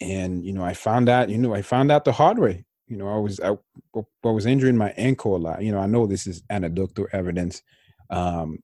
And 0.00 0.44
you 0.44 0.52
know, 0.52 0.64
I 0.64 0.74
found 0.74 1.06
that 1.06 1.28
you 1.28 1.38
know 1.38 1.54
I 1.54 1.62
found 1.62 1.92
out 1.92 2.04
the 2.04 2.10
hard 2.10 2.40
way. 2.40 2.64
You 2.92 2.98
know, 2.98 3.08
I 3.08 3.16
was 3.16 3.40
I, 3.40 3.56
I 3.96 4.28
was 4.28 4.44
injuring 4.44 4.76
my 4.76 4.90
ankle 4.98 5.34
a 5.34 5.38
lot. 5.38 5.62
You 5.62 5.72
know, 5.72 5.78
I 5.78 5.86
know 5.86 6.06
this 6.06 6.26
is 6.26 6.42
anecdotal 6.50 7.06
evidence, 7.14 7.62
um, 8.10 8.58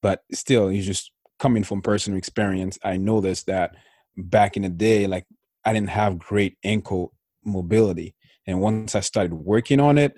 but 0.00 0.22
still, 0.32 0.70
you 0.70 0.80
just 0.80 1.10
coming 1.40 1.64
from 1.64 1.82
personal 1.82 2.18
experience, 2.18 2.78
I 2.84 2.98
noticed 2.98 3.46
that 3.46 3.74
back 4.16 4.56
in 4.56 4.62
the 4.62 4.68
day, 4.68 5.08
like 5.08 5.26
I 5.64 5.72
didn't 5.72 5.88
have 5.88 6.20
great 6.20 6.56
ankle 6.62 7.12
mobility. 7.44 8.14
And 8.46 8.60
once 8.60 8.94
I 8.94 9.00
started 9.00 9.34
working 9.34 9.80
on 9.80 9.98
it, 9.98 10.16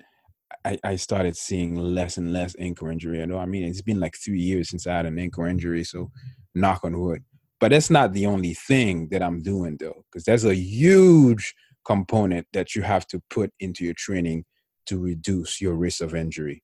I, 0.63 0.77
I 0.83 0.95
started 0.97 1.35
seeing 1.35 1.75
less 1.75 2.17
and 2.17 2.31
less 2.31 2.55
ankle 2.59 2.89
injury. 2.89 3.23
I 3.23 3.25
know, 3.25 3.39
I 3.39 3.47
mean, 3.47 3.63
it's 3.63 3.81
been 3.81 3.99
like 3.99 4.15
three 4.23 4.39
years 4.39 4.69
since 4.69 4.85
I 4.85 4.97
had 4.97 5.07
an 5.07 5.17
ankle 5.17 5.45
injury, 5.45 5.83
so 5.83 6.11
knock 6.53 6.81
on 6.83 6.99
wood. 6.99 7.23
But 7.59 7.71
that's 7.71 7.89
not 7.89 8.13
the 8.13 8.27
only 8.27 8.53
thing 8.53 9.07
that 9.09 9.23
I'm 9.23 9.41
doing 9.41 9.77
though, 9.79 10.05
because 10.11 10.25
there's 10.25 10.45
a 10.45 10.53
huge 10.53 11.55
component 11.85 12.47
that 12.53 12.75
you 12.75 12.81
have 12.81 13.07
to 13.07 13.21
put 13.29 13.51
into 13.59 13.83
your 13.85 13.93
training 13.95 14.45
to 14.85 14.99
reduce 14.99 15.61
your 15.61 15.75
risk 15.75 16.01
of 16.01 16.15
injury, 16.15 16.63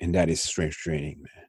and 0.00 0.14
that 0.14 0.28
is 0.28 0.42
strength 0.42 0.76
training, 0.76 1.18
man. 1.18 1.46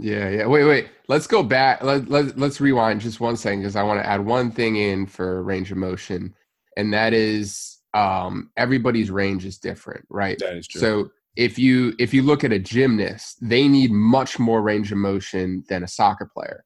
Yeah, 0.00 0.28
yeah. 0.28 0.46
Wait, 0.46 0.64
wait. 0.64 0.88
Let's 1.06 1.26
go 1.26 1.42
back. 1.42 1.82
Let, 1.82 2.08
let, 2.08 2.36
let's 2.36 2.60
rewind 2.60 3.00
just 3.00 3.20
one 3.20 3.36
second 3.36 3.60
because 3.60 3.76
I 3.76 3.82
want 3.84 4.00
to 4.00 4.06
add 4.06 4.24
one 4.24 4.50
thing 4.50 4.76
in 4.76 5.06
for 5.06 5.42
range 5.42 5.70
of 5.70 5.78
motion, 5.78 6.34
and 6.76 6.92
that 6.92 7.12
is 7.12 7.78
um, 7.94 8.50
everybody's 8.56 9.10
range 9.10 9.44
is 9.44 9.58
different, 9.58 10.04
right? 10.10 10.36
That 10.40 10.56
is 10.56 10.66
true. 10.66 10.80
So 10.80 11.10
if 11.36 11.58
you 11.58 11.94
if 11.98 12.12
you 12.12 12.22
look 12.22 12.44
at 12.44 12.52
a 12.52 12.58
gymnast, 12.58 13.38
they 13.40 13.68
need 13.68 13.92
much 13.92 14.38
more 14.38 14.62
range 14.62 14.92
of 14.92 14.98
motion 14.98 15.64
than 15.68 15.84
a 15.84 15.88
soccer 15.88 16.28
player. 16.32 16.64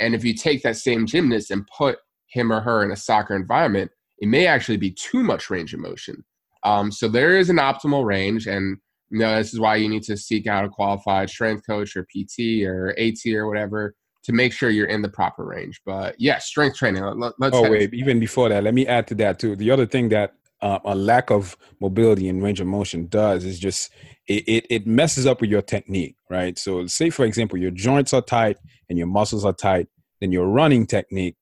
And 0.00 0.14
if 0.14 0.24
you 0.24 0.34
take 0.34 0.62
that 0.62 0.76
same 0.76 1.06
gymnast 1.06 1.50
and 1.50 1.66
put 1.66 1.98
him 2.28 2.52
or 2.52 2.60
her 2.60 2.84
in 2.84 2.92
a 2.92 2.96
soccer 2.96 3.34
environment, 3.34 3.90
it 4.18 4.28
may 4.28 4.46
actually 4.46 4.76
be 4.76 4.90
too 4.90 5.22
much 5.22 5.50
range 5.50 5.74
of 5.74 5.80
motion. 5.80 6.24
Um, 6.64 6.90
so 6.90 7.08
there 7.08 7.38
is 7.38 7.50
an 7.50 7.56
optimal 7.56 8.04
range, 8.04 8.46
and 8.46 8.76
you 9.10 9.20
know, 9.20 9.36
this 9.36 9.52
is 9.52 9.60
why 9.60 9.76
you 9.76 9.88
need 9.88 10.02
to 10.04 10.16
seek 10.16 10.46
out 10.46 10.64
a 10.64 10.68
qualified 10.68 11.30
strength 11.30 11.66
coach 11.66 11.96
or 11.96 12.04
PT 12.04 12.64
or 12.64 12.94
AT 12.98 13.24
or 13.32 13.46
whatever 13.46 13.94
to 14.24 14.32
make 14.32 14.52
sure 14.52 14.68
you're 14.68 14.86
in 14.86 15.00
the 15.00 15.08
proper 15.08 15.44
range. 15.44 15.80
But 15.86 16.16
yeah, 16.18 16.38
strength 16.38 16.76
training. 16.76 17.02
Let, 17.02 17.32
us 17.40 17.50
oh 17.54 17.70
wait, 17.70 17.94
even 17.94 18.20
before 18.20 18.48
that, 18.48 18.64
let 18.64 18.74
me 18.74 18.86
add 18.86 19.06
to 19.08 19.14
that 19.16 19.38
too. 19.38 19.56
The 19.56 19.70
other 19.70 19.86
thing 19.86 20.10
that 20.10 20.34
uh, 20.60 20.80
a 20.84 20.94
lack 20.94 21.30
of 21.30 21.56
mobility 21.80 22.28
and 22.28 22.42
range 22.42 22.60
of 22.60 22.66
motion 22.66 23.06
does 23.06 23.44
is 23.44 23.58
just 23.58 23.90
it, 24.26 24.44
it, 24.46 24.66
it 24.68 24.86
messes 24.86 25.26
up 25.26 25.40
with 25.40 25.48
your 25.48 25.62
technique, 25.62 26.16
right? 26.28 26.58
So 26.58 26.86
say 26.86 27.10
for 27.10 27.24
example, 27.24 27.56
your 27.58 27.70
joints 27.70 28.12
are 28.12 28.20
tight 28.22 28.58
and 28.88 28.98
your 28.98 29.06
muscles 29.06 29.44
are 29.44 29.52
tight, 29.52 29.88
then 30.20 30.32
your 30.32 30.48
running 30.48 30.86
technique 30.86 31.36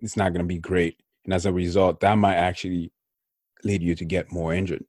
it's 0.00 0.16
not 0.16 0.32
going 0.32 0.44
to 0.44 0.48
be 0.48 0.58
great. 0.58 0.98
And 1.26 1.34
as 1.34 1.44
a 1.44 1.52
result, 1.52 2.00
that 2.00 2.16
might 2.16 2.36
actually 2.36 2.92
lead 3.64 3.82
you 3.82 3.94
to 3.96 4.04
get 4.04 4.32
more 4.32 4.54
injured. 4.54 4.84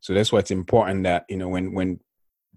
So 0.00 0.12
that's 0.12 0.30
why 0.30 0.40
it's 0.40 0.50
important 0.50 1.04
that, 1.04 1.24
you 1.28 1.36
know, 1.36 1.48
when, 1.48 1.72
when 1.72 2.00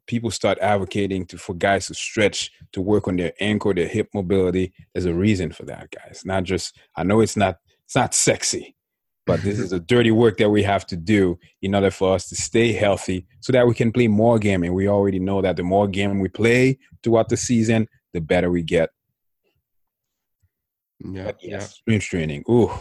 people 0.07 0.31
start 0.31 0.57
advocating 0.59 1.25
to, 1.27 1.37
for 1.37 1.53
guys 1.53 1.87
to 1.87 1.93
stretch, 1.93 2.51
to 2.73 2.81
work 2.81 3.07
on 3.07 3.15
their 3.15 3.33
ankle, 3.39 3.73
their 3.73 3.87
hip 3.87 4.09
mobility, 4.13 4.73
there's 4.93 5.05
a 5.05 5.13
reason 5.13 5.51
for 5.51 5.63
that, 5.65 5.91
guys. 5.91 6.23
Not 6.25 6.43
just, 6.43 6.75
I 6.95 7.03
know 7.03 7.21
it's 7.21 7.37
not, 7.37 7.57
it's 7.85 7.95
not 7.95 8.15
sexy, 8.15 8.75
but 9.27 9.41
this 9.41 9.59
is 9.59 9.71
a 9.71 9.79
dirty 9.79 10.09
work 10.09 10.37
that 10.37 10.49
we 10.49 10.63
have 10.63 10.85
to 10.87 10.97
do 10.97 11.37
in 11.61 11.75
order 11.75 11.91
for 11.91 12.15
us 12.15 12.27
to 12.29 12.35
stay 12.35 12.71
healthy 12.71 13.27
so 13.39 13.53
that 13.53 13.67
we 13.67 13.75
can 13.75 13.91
play 13.91 14.07
more 14.07 14.39
game. 14.39 14.63
And 14.63 14.73
we 14.73 14.87
already 14.87 15.19
know 15.19 15.41
that 15.43 15.55
the 15.55 15.63
more 15.63 15.87
game 15.87 16.19
we 16.19 16.29
play 16.29 16.79
throughout 17.03 17.29
the 17.29 17.37
season, 17.37 17.87
the 18.13 18.21
better 18.21 18.49
we 18.49 18.63
get. 18.63 18.89
Yeah, 21.03 21.25
yes, 21.25 21.35
yeah. 21.41 21.59
strength 21.59 22.05
training. 22.05 22.43
Ooh, 22.49 22.71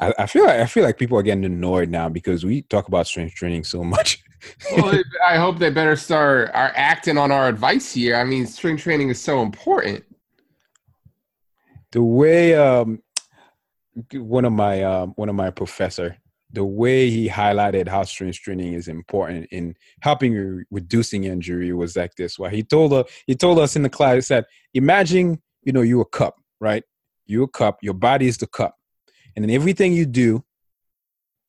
I, 0.00 0.12
I, 0.18 0.26
feel 0.26 0.44
like 0.44 0.60
I 0.60 0.66
feel 0.66 0.82
like 0.82 0.98
people 0.98 1.16
are 1.18 1.22
getting 1.22 1.44
annoyed 1.44 1.88
now 1.88 2.08
because 2.08 2.44
we 2.44 2.62
talk 2.62 2.88
about 2.88 3.06
strength 3.06 3.34
training 3.34 3.64
so 3.64 3.84
much. 3.84 4.22
well, 4.76 5.00
I 5.26 5.36
hope 5.36 5.58
they 5.58 5.70
better 5.70 5.96
start 5.96 6.50
are 6.52 6.72
acting 6.74 7.16
on 7.16 7.30
our 7.30 7.48
advice 7.48 7.92
here. 7.92 8.16
I 8.16 8.24
mean, 8.24 8.46
strength 8.46 8.82
training 8.82 9.10
is 9.10 9.20
so 9.20 9.42
important. 9.42 10.04
The 11.92 12.02
way 12.02 12.54
um, 12.54 13.02
one 14.12 14.44
of 14.44 14.52
my 14.52 14.82
um, 14.82 15.12
one 15.16 15.28
of 15.28 15.36
my 15.36 15.50
professor, 15.50 16.16
the 16.50 16.64
way 16.64 17.08
he 17.08 17.28
highlighted 17.28 17.86
how 17.86 18.02
strength 18.02 18.40
training 18.40 18.72
is 18.72 18.88
important 18.88 19.46
in 19.52 19.76
helping 20.00 20.64
reducing 20.72 21.24
injury 21.24 21.72
was 21.72 21.96
like 21.96 22.16
this. 22.16 22.36
Why 22.36 22.50
he 22.50 22.64
told 22.64 22.92
us 22.92 23.08
he 23.28 23.36
told 23.36 23.60
us 23.60 23.76
in 23.76 23.82
the 23.82 23.90
class 23.90 24.26
that 24.28 24.46
imagine 24.74 25.40
you 25.62 25.72
know 25.72 25.82
you 25.82 26.00
a 26.00 26.04
cup, 26.04 26.34
right? 26.60 26.82
You 27.26 27.42
a 27.44 27.48
cup. 27.48 27.78
Your 27.82 27.94
body 27.94 28.26
is 28.26 28.38
the 28.38 28.46
cup 28.46 28.76
and 29.36 29.44
then 29.44 29.50
everything 29.50 29.92
you 29.92 30.06
do, 30.06 30.44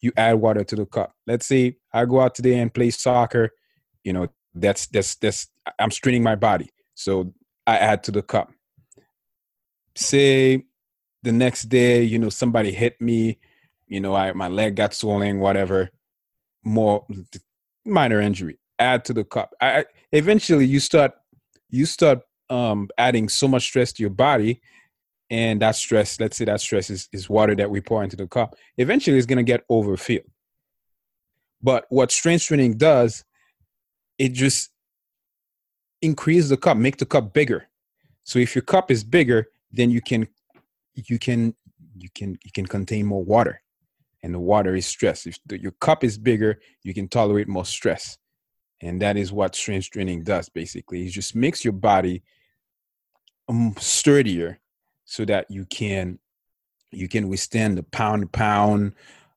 you 0.01 0.11
add 0.17 0.35
water 0.35 0.63
to 0.63 0.75
the 0.75 0.85
cup. 0.85 1.13
Let's 1.27 1.45
say 1.45 1.77
I 1.93 2.05
go 2.05 2.21
out 2.21 2.35
today 2.35 2.59
and 2.59 2.73
play 2.73 2.89
soccer, 2.89 3.51
you 4.03 4.13
know, 4.13 4.27
that's 4.53 4.87
that's 4.87 5.15
that's 5.15 5.47
I'm 5.79 5.91
straining 5.91 6.23
my 6.23 6.35
body. 6.35 6.69
So 6.93 7.33
I 7.67 7.77
add 7.77 8.03
to 8.03 8.11
the 8.11 8.21
cup. 8.21 8.51
Say 9.95 10.65
the 11.23 11.31
next 11.31 11.63
day, 11.63 12.03
you 12.03 12.19
know, 12.19 12.29
somebody 12.29 12.71
hit 12.71 12.99
me, 13.01 13.39
you 13.87 13.99
know, 13.99 14.15
I 14.15 14.33
my 14.33 14.47
leg 14.47 14.75
got 14.75 14.93
swollen, 14.93 15.39
whatever, 15.39 15.89
more 16.63 17.05
minor 17.85 18.21
injury. 18.21 18.59
Add 18.77 19.05
to 19.05 19.13
the 19.13 19.23
cup. 19.23 19.53
I 19.61 19.85
eventually 20.11 20.65
you 20.65 20.79
start 20.79 21.13
you 21.69 21.85
start 21.85 22.19
um 22.49 22.89
adding 22.97 23.27
so 23.27 23.47
much 23.47 23.63
stress 23.63 23.91
to 23.93 24.03
your 24.03 24.11
body 24.11 24.61
and 25.29 25.61
that 25.61 25.75
stress, 25.75 26.19
let's 26.19 26.37
say 26.37 26.45
that 26.45 26.61
stress 26.61 26.89
is, 26.89 27.09
is 27.11 27.29
water 27.29 27.55
that 27.55 27.69
we 27.69 27.81
pour 27.81 28.03
into 28.03 28.15
the 28.15 28.27
cup, 28.27 28.55
eventually 28.77 29.17
it's 29.17 29.25
going 29.25 29.37
to 29.37 29.43
get 29.43 29.63
overfilled. 29.69 30.29
But 31.61 31.85
what 31.89 32.11
strength 32.11 32.45
training 32.45 32.77
does, 32.77 33.23
it 34.17 34.33
just 34.33 34.69
increase 36.01 36.49
the 36.49 36.57
cup, 36.57 36.77
make 36.77 36.97
the 36.97 37.05
cup 37.05 37.33
bigger. 37.33 37.67
So 38.23 38.39
if 38.39 38.55
your 38.55 38.61
cup 38.61 38.91
is 38.91 39.03
bigger, 39.03 39.47
then 39.71 39.89
you 39.89 40.01
can 40.01 40.27
you 40.93 41.19
can 41.19 41.55
you 41.97 42.09
can 42.13 42.37
you 42.43 42.51
can 42.53 42.65
contain 42.65 43.05
more 43.05 43.23
water, 43.23 43.61
and 44.23 44.33
the 44.33 44.39
water 44.39 44.75
is 44.75 44.85
stress. 44.85 45.25
If 45.25 45.39
the, 45.45 45.59
your 45.59 45.71
cup 45.71 46.03
is 46.03 46.17
bigger, 46.17 46.59
you 46.83 46.93
can 46.93 47.07
tolerate 47.07 47.47
more 47.47 47.65
stress, 47.65 48.17
and 48.81 49.01
that 49.01 49.17
is 49.17 49.31
what 49.31 49.55
strength 49.55 49.91
training 49.91 50.23
does. 50.23 50.49
Basically, 50.49 51.05
it 51.05 51.11
just 51.11 51.35
makes 51.35 51.63
your 51.63 51.73
body 51.73 52.23
um, 53.47 53.75
sturdier 53.77 54.59
so 55.05 55.25
that 55.25 55.49
you 55.49 55.65
can 55.65 56.19
you 56.91 57.07
can 57.07 57.27
withstand 57.27 57.77
the 57.77 57.83
pound 57.83 58.31
pound 58.31 58.93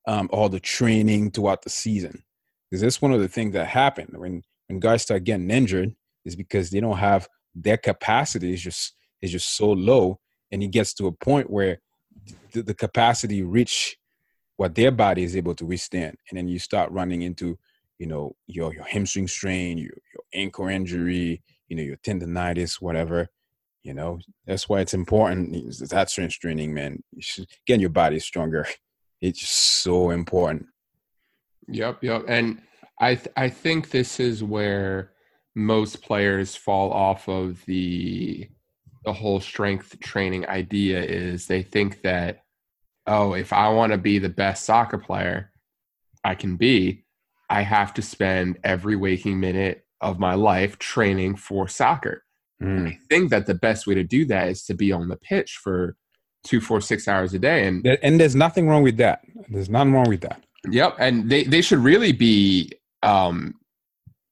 um, 0.07 0.29
all 0.33 0.49
the 0.49 0.61
training 0.61 1.31
throughout 1.31 1.63
the 1.63 1.71
season. 1.71 2.23
Because 2.71 2.83
that's 2.83 3.03
one 3.03 3.13
of 3.13 3.21
the 3.21 3.29
things 3.29 3.53
that 3.53 3.67
happen 3.67 4.09
when 4.15 4.43
when 4.67 4.81
guys 4.81 5.03
start 5.03 5.25
getting 5.25 5.51
injured 5.51 5.95
is 6.25 6.37
because 6.37 6.71
they 6.71 6.81
don't 6.81 6.99
have 6.99 7.29
their 7.55 7.77
capacity 7.77 8.53
is 8.53 8.63
just 8.63 8.95
is 9.23 9.33
just 9.33 9.57
so 9.57 9.71
low. 9.73 10.21
And 10.51 10.63
it 10.63 10.69
gets 10.69 10.95
to 10.95 11.07
a 11.07 11.13
point 11.13 11.51
where 11.51 11.79
the, 12.53 12.63
the 12.63 12.75
capacity 12.75 13.43
reach 13.43 13.97
what 14.57 14.75
their 14.75 14.91
body 14.91 15.23
is 15.23 15.37
able 15.37 15.55
to 15.57 15.67
withstand. 15.67 16.17
And 16.31 16.39
then 16.39 16.49
you 16.49 16.59
start 16.59 16.91
running 16.91 17.23
into 17.23 17.59
you 17.99 18.07
know 18.07 18.35
your 18.47 18.73
your 18.73 18.85
hamstring 18.85 19.27
strain 19.29 19.77
your, 19.77 19.97
your 20.15 20.23
ankle 20.33 20.69
injury 20.69 21.43
you 21.69 21.77
know 21.77 21.83
your 21.83 21.97
tendonitis 21.97 22.81
whatever 22.81 23.29
you 23.83 23.95
know, 23.95 24.19
that's 24.47 24.69
why 24.69 24.81
it's 24.81 24.95
important. 24.95 25.53
That 25.91 26.11
strength 26.11 26.39
training, 26.41 26.75
man. 26.75 27.03
Getting 27.67 27.81
your 27.81 27.91
body 27.91 28.19
stronger. 28.19 28.67
It's 29.21 29.51
so 29.51 30.11
important. 30.11 30.67
Yep, 31.67 32.05
yep. 32.05 32.23
And 32.29 32.63
I 33.01 33.17
th- 33.17 33.33
I 33.37 33.49
think 33.49 33.91
this 33.91 34.21
is 34.21 34.45
where 34.45 35.11
most 35.57 36.03
players 36.03 36.55
fall 36.55 36.93
off 36.93 37.29
of 37.29 37.65
the 37.67 38.49
the 39.05 39.13
whole 39.13 39.41
strength 39.41 39.99
training 40.01 40.47
idea 40.47 41.03
is 41.03 41.47
they 41.47 41.63
think 41.63 42.03
that 42.03 42.45
oh 43.07 43.33
if 43.33 43.53
i 43.53 43.69
want 43.69 43.91
to 43.93 43.99
be 43.99 44.19
the 44.19 44.29
best 44.29 44.65
soccer 44.65 44.99
player 44.99 45.51
i 46.25 46.35
can 46.35 46.57
be 46.57 47.05
i 47.49 47.63
have 47.63 47.95
to 47.95 48.03
spend 48.03 48.59
every 48.65 48.97
waking 48.97 49.41
minute 49.41 49.85
of 50.01 50.19
my 50.19 50.35
life 50.35 50.79
training 50.79 51.35
for 51.35 51.67
soccer 51.67 52.23
Mm. 52.63 52.89
I 52.89 52.99
think 53.09 53.31
that 53.31 53.47
the 53.47 53.55
best 53.55 53.87
way 53.87 53.95
to 53.95 54.05
do 54.05 54.25
that 54.27 54.49
is 54.49 54.65
to 54.65 54.75
be 54.75 54.93
on 54.93 55.09
the 55.09 55.17
pitch 55.17 55.59
for 55.63 55.97
two, 56.45 56.61
four, 56.61 56.81
six 56.81 57.07
hours 57.07 57.35
a 57.35 57.39
day. 57.39 57.67
And 57.67 57.87
and 58.03 58.21
there's 58.21 58.35
nothing 58.35 58.69
wrong 58.69 58.83
with 58.83 58.97
that. 58.97 59.21
There's 59.49 59.71
nothing 59.71 59.93
wrong 59.93 60.09
with 60.09 60.23
that. 60.23 60.43
Yep. 60.71 60.97
And 60.99 61.31
they, 61.31 61.45
they 61.45 61.63
should 61.63 61.79
really 61.79 62.13
be 62.13 62.73
um, 63.03 63.55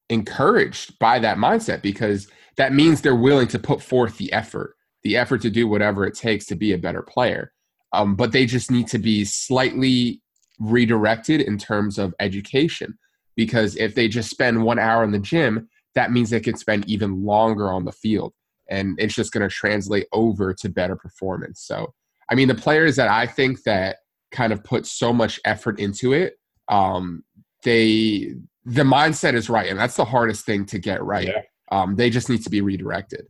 encouraged 0.09 0.99
by 0.99 1.19
that 1.21 1.39
mindset 1.39 1.83
because 1.83 2.29
that 2.57 2.73
means 2.73 3.01
they're 3.01 3.15
willing 3.15 3.49
to 3.49 3.59
put 3.59 3.83
forth 3.83 4.19
the 4.19 4.33
effort, 4.33 4.75
the 5.03 5.17
effort 5.17 5.43
to 5.43 5.51
do 5.51 5.69
whatever 5.69 6.05
it 6.05 6.15
takes 6.15 6.47
to 6.47 6.57
be 6.57 6.73
a 6.73 6.79
better 6.79 7.03
player. 7.03 7.53
Um, 7.93 8.17
but 8.17 8.33
they 8.33 8.47
just 8.47 8.71
need 8.71 8.89
to 8.89 8.99
be 8.99 9.25
slightly 9.25 10.21
redirected 10.59 11.41
in 11.41 11.59
terms 11.59 11.99
of 11.99 12.15
education 12.19 12.99
because 13.37 13.77
if 13.77 13.95
they 13.95 14.09
just 14.09 14.31
spend 14.31 14.63
one 14.63 14.79
hour 14.79 15.05
in 15.05 15.13
the 15.13 15.19
gym 15.19 15.69
that 15.97 16.13
means 16.13 16.31
they 16.31 16.41
can 16.41 16.57
spend 16.57 16.89
even 16.89 17.25
longer 17.25 17.73
on 17.73 17.85
the 17.85 17.93
field. 17.93 18.33
And 18.69 18.99
it's 19.01 19.15
just 19.15 19.33
going 19.33 19.49
to 19.49 19.53
translate 19.53 20.07
over 20.13 20.55
to 20.55 20.69
better 20.69 20.95
performance. 20.95 21.63
So, 21.63 21.93
I 22.31 22.35
mean, 22.35 22.49
the 22.49 22.55
players 22.55 22.97
that 22.97 23.09
I 23.09 23.27
think 23.27 23.63
that 23.65 23.97
kind 24.31 24.53
of 24.53 24.63
put 24.63 24.87
so 24.87 25.13
much 25.13 25.41
effort 25.45 25.81
into 25.81 26.13
it, 26.13 26.35
um, 26.69 27.25
they 27.65 28.35
the 28.65 28.83
mindset 28.83 29.35
is 29.35 29.49
right, 29.49 29.71
and 29.71 29.79
that's 29.79 29.97
the 29.97 30.05
hardest 30.05 30.45
thing 30.45 30.67
to 30.67 30.79
get 30.79 31.03
right. 31.03 31.29
Yeah. 31.29 31.43
Um, 31.71 31.95
they 31.95 32.11
just 32.11 32.29
need 32.29 32.43
to 32.43 32.51
be 32.51 32.61
redirected. 32.61 33.27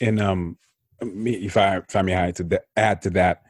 And 0.00 0.20
um, 0.20 0.58
if 1.00 1.56
I 1.56 1.78
if 1.78 1.96
I 1.96 2.02
may 2.02 2.12
add 2.12 2.36
to, 2.36 2.62
add 2.76 3.02
to 3.02 3.10
that, 3.10 3.42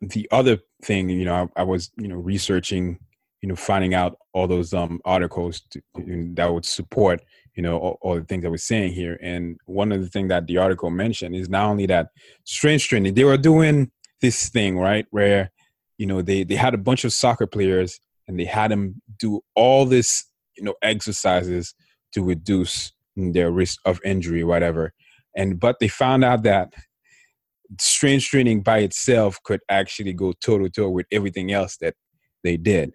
the 0.00 0.26
other 0.32 0.58
thing, 0.82 1.10
you 1.10 1.26
know, 1.26 1.50
I, 1.56 1.60
I 1.60 1.64
was 1.64 1.90
you 1.98 2.08
know 2.08 2.16
researching 2.16 2.98
you 3.44 3.48
know 3.48 3.56
finding 3.56 3.92
out 3.92 4.16
all 4.32 4.46
those 4.46 4.72
um 4.72 5.02
articles 5.04 5.60
to, 5.70 5.82
that 6.32 6.50
would 6.50 6.64
support 6.64 7.20
you 7.54 7.62
know 7.62 7.76
all, 7.76 7.98
all, 8.00 8.14
the 8.14 8.24
things 8.24 8.42
that 8.42 8.50
we're 8.50 8.56
saying 8.56 8.94
here. 8.94 9.18
And 9.20 9.58
one 9.66 9.92
of 9.92 10.00
the 10.00 10.08
things 10.08 10.30
that 10.30 10.46
the 10.46 10.56
article 10.56 10.88
mentioned 10.88 11.36
is 11.36 11.50
not 11.50 11.68
only 11.68 11.84
that 11.84 12.08
strength 12.44 12.84
training 12.84 13.12
they 13.12 13.24
were 13.24 13.36
doing 13.36 13.90
this 14.22 14.48
thing 14.48 14.78
right 14.78 15.04
where 15.10 15.52
you 15.98 16.06
know 16.06 16.22
they 16.22 16.42
they 16.42 16.54
had 16.54 16.72
a 16.72 16.78
bunch 16.78 17.04
of 17.04 17.12
soccer 17.12 17.46
players 17.46 18.00
and 18.26 18.40
they 18.40 18.46
had 18.46 18.70
them 18.70 19.02
do 19.18 19.42
all 19.54 19.84
this 19.84 20.24
you 20.56 20.64
know 20.64 20.74
exercises 20.80 21.74
to 22.14 22.24
reduce 22.24 22.92
their 23.14 23.50
risk 23.50 23.78
of 23.84 24.00
injury 24.06 24.42
whatever. 24.42 24.94
And 25.36 25.60
but 25.60 25.80
they 25.80 25.88
found 25.88 26.24
out 26.24 26.44
that 26.44 26.72
strength 27.78 28.24
training 28.24 28.62
by 28.62 28.78
itself 28.78 29.38
could 29.44 29.60
actually 29.68 30.14
go 30.14 30.32
toe 30.32 30.56
to 30.56 30.70
toe 30.70 30.88
with 30.88 31.04
everything 31.12 31.52
else 31.52 31.76
that 31.82 31.92
they 32.42 32.56
did 32.56 32.94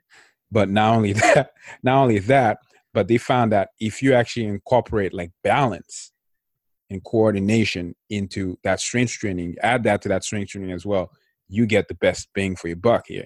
but 0.52 0.70
not 0.70 0.96
only 0.96 1.14
that, 1.14 1.52
not 1.84 2.02
only 2.02 2.20
that, 2.20 2.60
but 2.94 3.08
they 3.08 3.18
found 3.18 3.52
that 3.52 3.70
if 3.80 4.02
you 4.02 4.14
actually 4.14 4.46
incorporate 4.46 5.14
like 5.14 5.32
balance 5.44 6.12
and 6.90 7.04
coordination 7.04 7.96
into 8.10 8.58
that 8.64 8.80
strength 8.80 9.14
training, 9.14 9.56
add 9.62 9.84
that 9.84 10.02
to 10.02 10.10
that 10.10 10.24
strength 10.24 10.50
training 10.50 10.72
as 10.72 10.86
well, 10.86 11.12
you 11.48 11.66
get 11.66 11.88
the 11.88 11.96
best 11.96 12.30
bang 12.34 12.56
for 12.56 12.68
your 12.68 12.78
buck 12.78 13.06
here. 13.08 13.26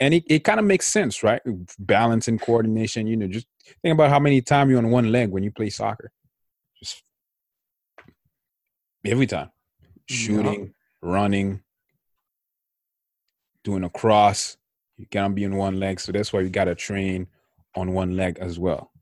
And 0.00 0.14
it, 0.14 0.24
it 0.28 0.44
kind 0.44 0.58
of 0.58 0.66
makes 0.66 0.86
sense, 0.86 1.22
right? 1.22 1.42
Balance 1.78 2.26
and 2.26 2.40
coordination, 2.40 3.06
you 3.06 3.16
know, 3.16 3.28
just 3.28 3.46
think 3.82 3.92
about 3.92 4.10
how 4.10 4.18
many 4.18 4.40
times 4.40 4.70
you're 4.70 4.78
on 4.78 4.90
one 4.90 5.12
leg 5.12 5.30
when 5.30 5.42
you 5.42 5.52
play 5.52 5.68
soccer. 5.68 6.10
Just 6.78 7.02
every 9.04 9.26
time. 9.26 9.50
Shooting, 10.08 10.74
running, 11.02 11.62
doing 13.62 13.84
a 13.84 13.90
cross, 13.90 14.56
you 15.00 15.06
can't 15.10 15.34
be 15.34 15.46
on 15.46 15.56
one 15.56 15.80
leg, 15.80 15.98
so 15.98 16.12
that's 16.12 16.30
why 16.30 16.40
you 16.40 16.50
got 16.50 16.64
to 16.64 16.74
train 16.74 17.26
on 17.74 17.94
one 17.94 18.16
leg 18.16 18.38
as 18.38 18.58
well. 18.58 18.92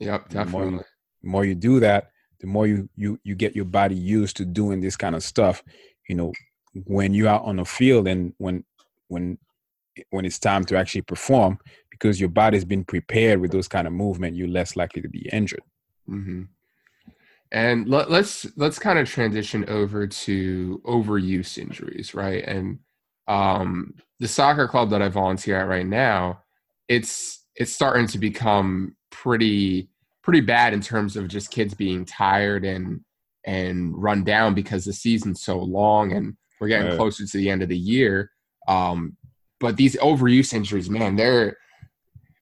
Yep, 0.00 0.28
definitely. 0.28 0.44
The 0.44 0.50
more, 0.50 0.70
you, 0.70 0.84
the 1.22 1.28
more 1.28 1.44
you 1.46 1.54
do 1.54 1.80
that, 1.80 2.10
the 2.40 2.46
more 2.46 2.66
you 2.66 2.88
you 2.94 3.18
you 3.24 3.34
get 3.34 3.56
your 3.56 3.64
body 3.64 3.94
used 3.94 4.36
to 4.36 4.44
doing 4.44 4.82
this 4.82 4.96
kind 4.96 5.14
of 5.16 5.22
stuff. 5.22 5.62
you 6.08 6.14
know, 6.14 6.32
when 6.84 7.14
you 7.14 7.26
are 7.26 7.40
on 7.40 7.56
the 7.56 7.64
field 7.64 8.06
and 8.06 8.34
when 8.38 8.64
when 9.08 9.38
when 10.10 10.26
it's 10.26 10.38
time 10.38 10.64
to 10.64 10.76
actually 10.76 11.02
perform, 11.02 11.58
because 11.90 12.20
your 12.20 12.28
body's 12.28 12.66
been 12.66 12.84
prepared 12.84 13.40
with 13.40 13.50
those 13.50 13.68
kind 13.68 13.86
of 13.86 13.94
movement, 13.94 14.36
you're 14.36 14.48
less 14.48 14.76
likely 14.76 15.00
to 15.00 15.08
be 15.08 15.26
injured. 15.32 15.62
Mm-hmm. 16.08 16.42
And 17.52 17.88
let, 17.88 18.10
let's 18.10 18.46
let's 18.56 18.78
kind 18.78 18.98
of 18.98 19.08
transition 19.08 19.64
over 19.68 20.06
to 20.06 20.82
overuse 20.84 21.56
injuries, 21.56 22.14
right? 22.14 22.44
And 22.44 22.80
um, 23.28 23.94
the 24.20 24.28
soccer 24.28 24.68
club 24.68 24.90
that 24.90 25.02
I 25.02 25.08
volunteer 25.08 25.60
at 25.60 25.68
right 25.68 25.86
now, 25.86 26.42
it's 26.88 27.44
it's 27.56 27.72
starting 27.72 28.06
to 28.08 28.18
become 28.18 28.96
pretty 29.10 29.88
pretty 30.22 30.40
bad 30.40 30.72
in 30.72 30.80
terms 30.80 31.16
of 31.16 31.28
just 31.28 31.50
kids 31.50 31.74
being 31.74 32.04
tired 32.04 32.64
and 32.64 33.00
and 33.44 33.94
run 33.96 34.24
down 34.24 34.54
because 34.54 34.84
the 34.84 34.92
season's 34.92 35.42
so 35.42 35.58
long 35.58 36.12
and 36.12 36.36
we're 36.60 36.68
getting 36.68 36.88
right. 36.88 36.96
closer 36.96 37.24
to 37.24 37.38
the 37.38 37.48
end 37.48 37.62
of 37.62 37.68
the 37.68 37.78
year. 37.78 38.30
Um, 38.66 39.16
but 39.60 39.76
these 39.76 39.96
overuse 39.96 40.52
injuries, 40.52 40.90
man, 40.90 41.16
they're 41.16 41.56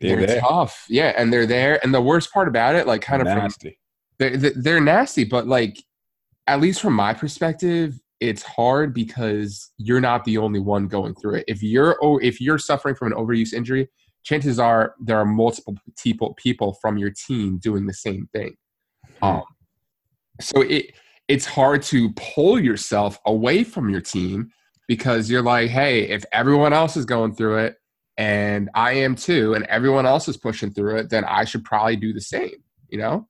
they're, 0.00 0.26
they're 0.26 0.40
tough. 0.40 0.86
Yeah, 0.88 1.12
and 1.16 1.32
they're 1.32 1.46
there. 1.46 1.82
And 1.82 1.94
the 1.94 2.00
worst 2.00 2.32
part 2.32 2.48
about 2.48 2.74
it, 2.74 2.86
like 2.86 3.02
kind 3.02 3.22
of 3.22 3.28
nasty. 3.28 3.78
From, 4.18 4.40
they're, 4.40 4.50
they're 4.50 4.80
nasty, 4.80 5.24
but 5.24 5.46
like 5.46 5.76
at 6.46 6.60
least 6.60 6.80
from 6.80 6.94
my 6.94 7.14
perspective, 7.14 7.98
it's 8.20 8.42
hard 8.42 8.94
because 8.94 9.70
you're 9.76 10.00
not 10.00 10.24
the 10.24 10.38
only 10.38 10.60
one 10.60 10.86
going 10.86 11.14
through 11.14 11.36
it. 11.36 11.44
If 11.48 11.62
you're 11.62 11.98
oh, 12.02 12.18
if 12.18 12.40
you're 12.40 12.58
suffering 12.58 12.94
from 12.94 13.12
an 13.12 13.18
overuse 13.18 13.52
injury, 13.52 13.88
chances 14.24 14.58
are 14.58 14.94
there 15.00 15.18
are 15.18 15.26
multiple 15.26 15.76
people 15.98 16.34
people 16.34 16.76
from 16.80 16.98
your 16.98 17.10
team 17.10 17.58
doing 17.58 17.86
the 17.86 17.94
same 17.94 18.28
thing. 18.32 18.56
Hmm. 19.20 19.26
Um, 19.26 19.42
so 20.40 20.62
it 20.62 20.92
it's 21.28 21.46
hard 21.46 21.82
to 21.82 22.12
pull 22.14 22.60
yourself 22.60 23.18
away 23.26 23.64
from 23.64 23.88
your 23.88 24.00
team 24.00 24.50
because 24.88 25.30
you're 25.30 25.42
like, 25.42 25.70
hey, 25.70 26.08
if 26.08 26.24
everyone 26.32 26.72
else 26.72 26.96
is 26.96 27.06
going 27.06 27.34
through 27.34 27.58
it 27.58 27.76
and 28.18 28.68
I 28.74 28.92
am 28.92 29.16
too, 29.16 29.54
and 29.54 29.64
everyone 29.66 30.06
else 30.06 30.28
is 30.28 30.36
pushing 30.36 30.72
through 30.72 30.98
it, 30.98 31.10
then 31.10 31.24
I 31.24 31.44
should 31.44 31.64
probably 31.64 31.96
do 31.96 32.12
the 32.12 32.20
same. 32.20 32.62
You 32.88 32.98
know. 32.98 33.28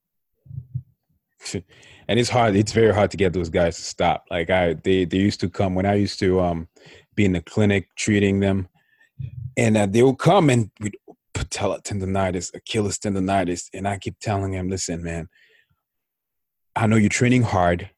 and 2.09 2.19
it's 2.19 2.31
hard 2.31 2.57
it's 2.57 2.73
very 2.73 2.95
hard 2.95 3.11
to 3.11 3.17
get 3.17 3.33
those 3.33 3.49
guys 3.49 3.77
to 3.77 3.83
stop. 3.83 4.25
Like 4.31 4.51
i 4.51 4.75
they 4.75 5.05
they 5.05 5.19
used 5.19 5.41
to 5.41 5.49
come 5.49 5.75
when 5.75 5.87
i 5.87 5.95
used 5.95 6.19
to 6.21 6.41
um 6.41 6.69
be 7.15 7.25
in 7.25 7.33
the 7.33 7.43
clinic 7.43 7.89
treating 7.97 8.41
them 8.41 8.69
and 9.57 9.77
uh, 9.77 9.87
they 9.87 10.03
will 10.03 10.17
come 10.17 10.51
and 10.51 10.71
we'd 10.81 10.97
patella 11.33 11.81
tendonitis 11.81 12.55
achilles 12.55 12.99
tendonitis 12.99 13.69
and 13.73 13.87
i 13.87 13.97
keep 13.99 14.19
telling 14.21 14.53
them 14.53 14.69
listen 14.69 15.03
man 15.03 15.29
i 16.77 16.87
know 16.87 16.97
you're 16.97 17.09
training 17.09 17.43
hard. 17.43 17.91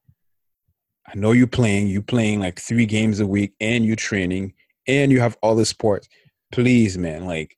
I 1.09 1.17
know 1.17 1.33
you're 1.33 1.47
playing 1.47 1.87
you're 1.87 2.03
playing 2.03 2.41
like 2.41 2.59
three 2.61 2.85
games 2.85 3.21
a 3.21 3.26
week 3.26 3.55
and 3.61 3.85
you're 3.87 3.95
training 3.95 4.55
and 4.88 5.12
you 5.12 5.21
have 5.21 5.37
all 5.41 5.55
the 5.55 5.65
sports. 5.65 6.09
Please 6.53 6.97
man 6.99 7.26
like 7.26 7.57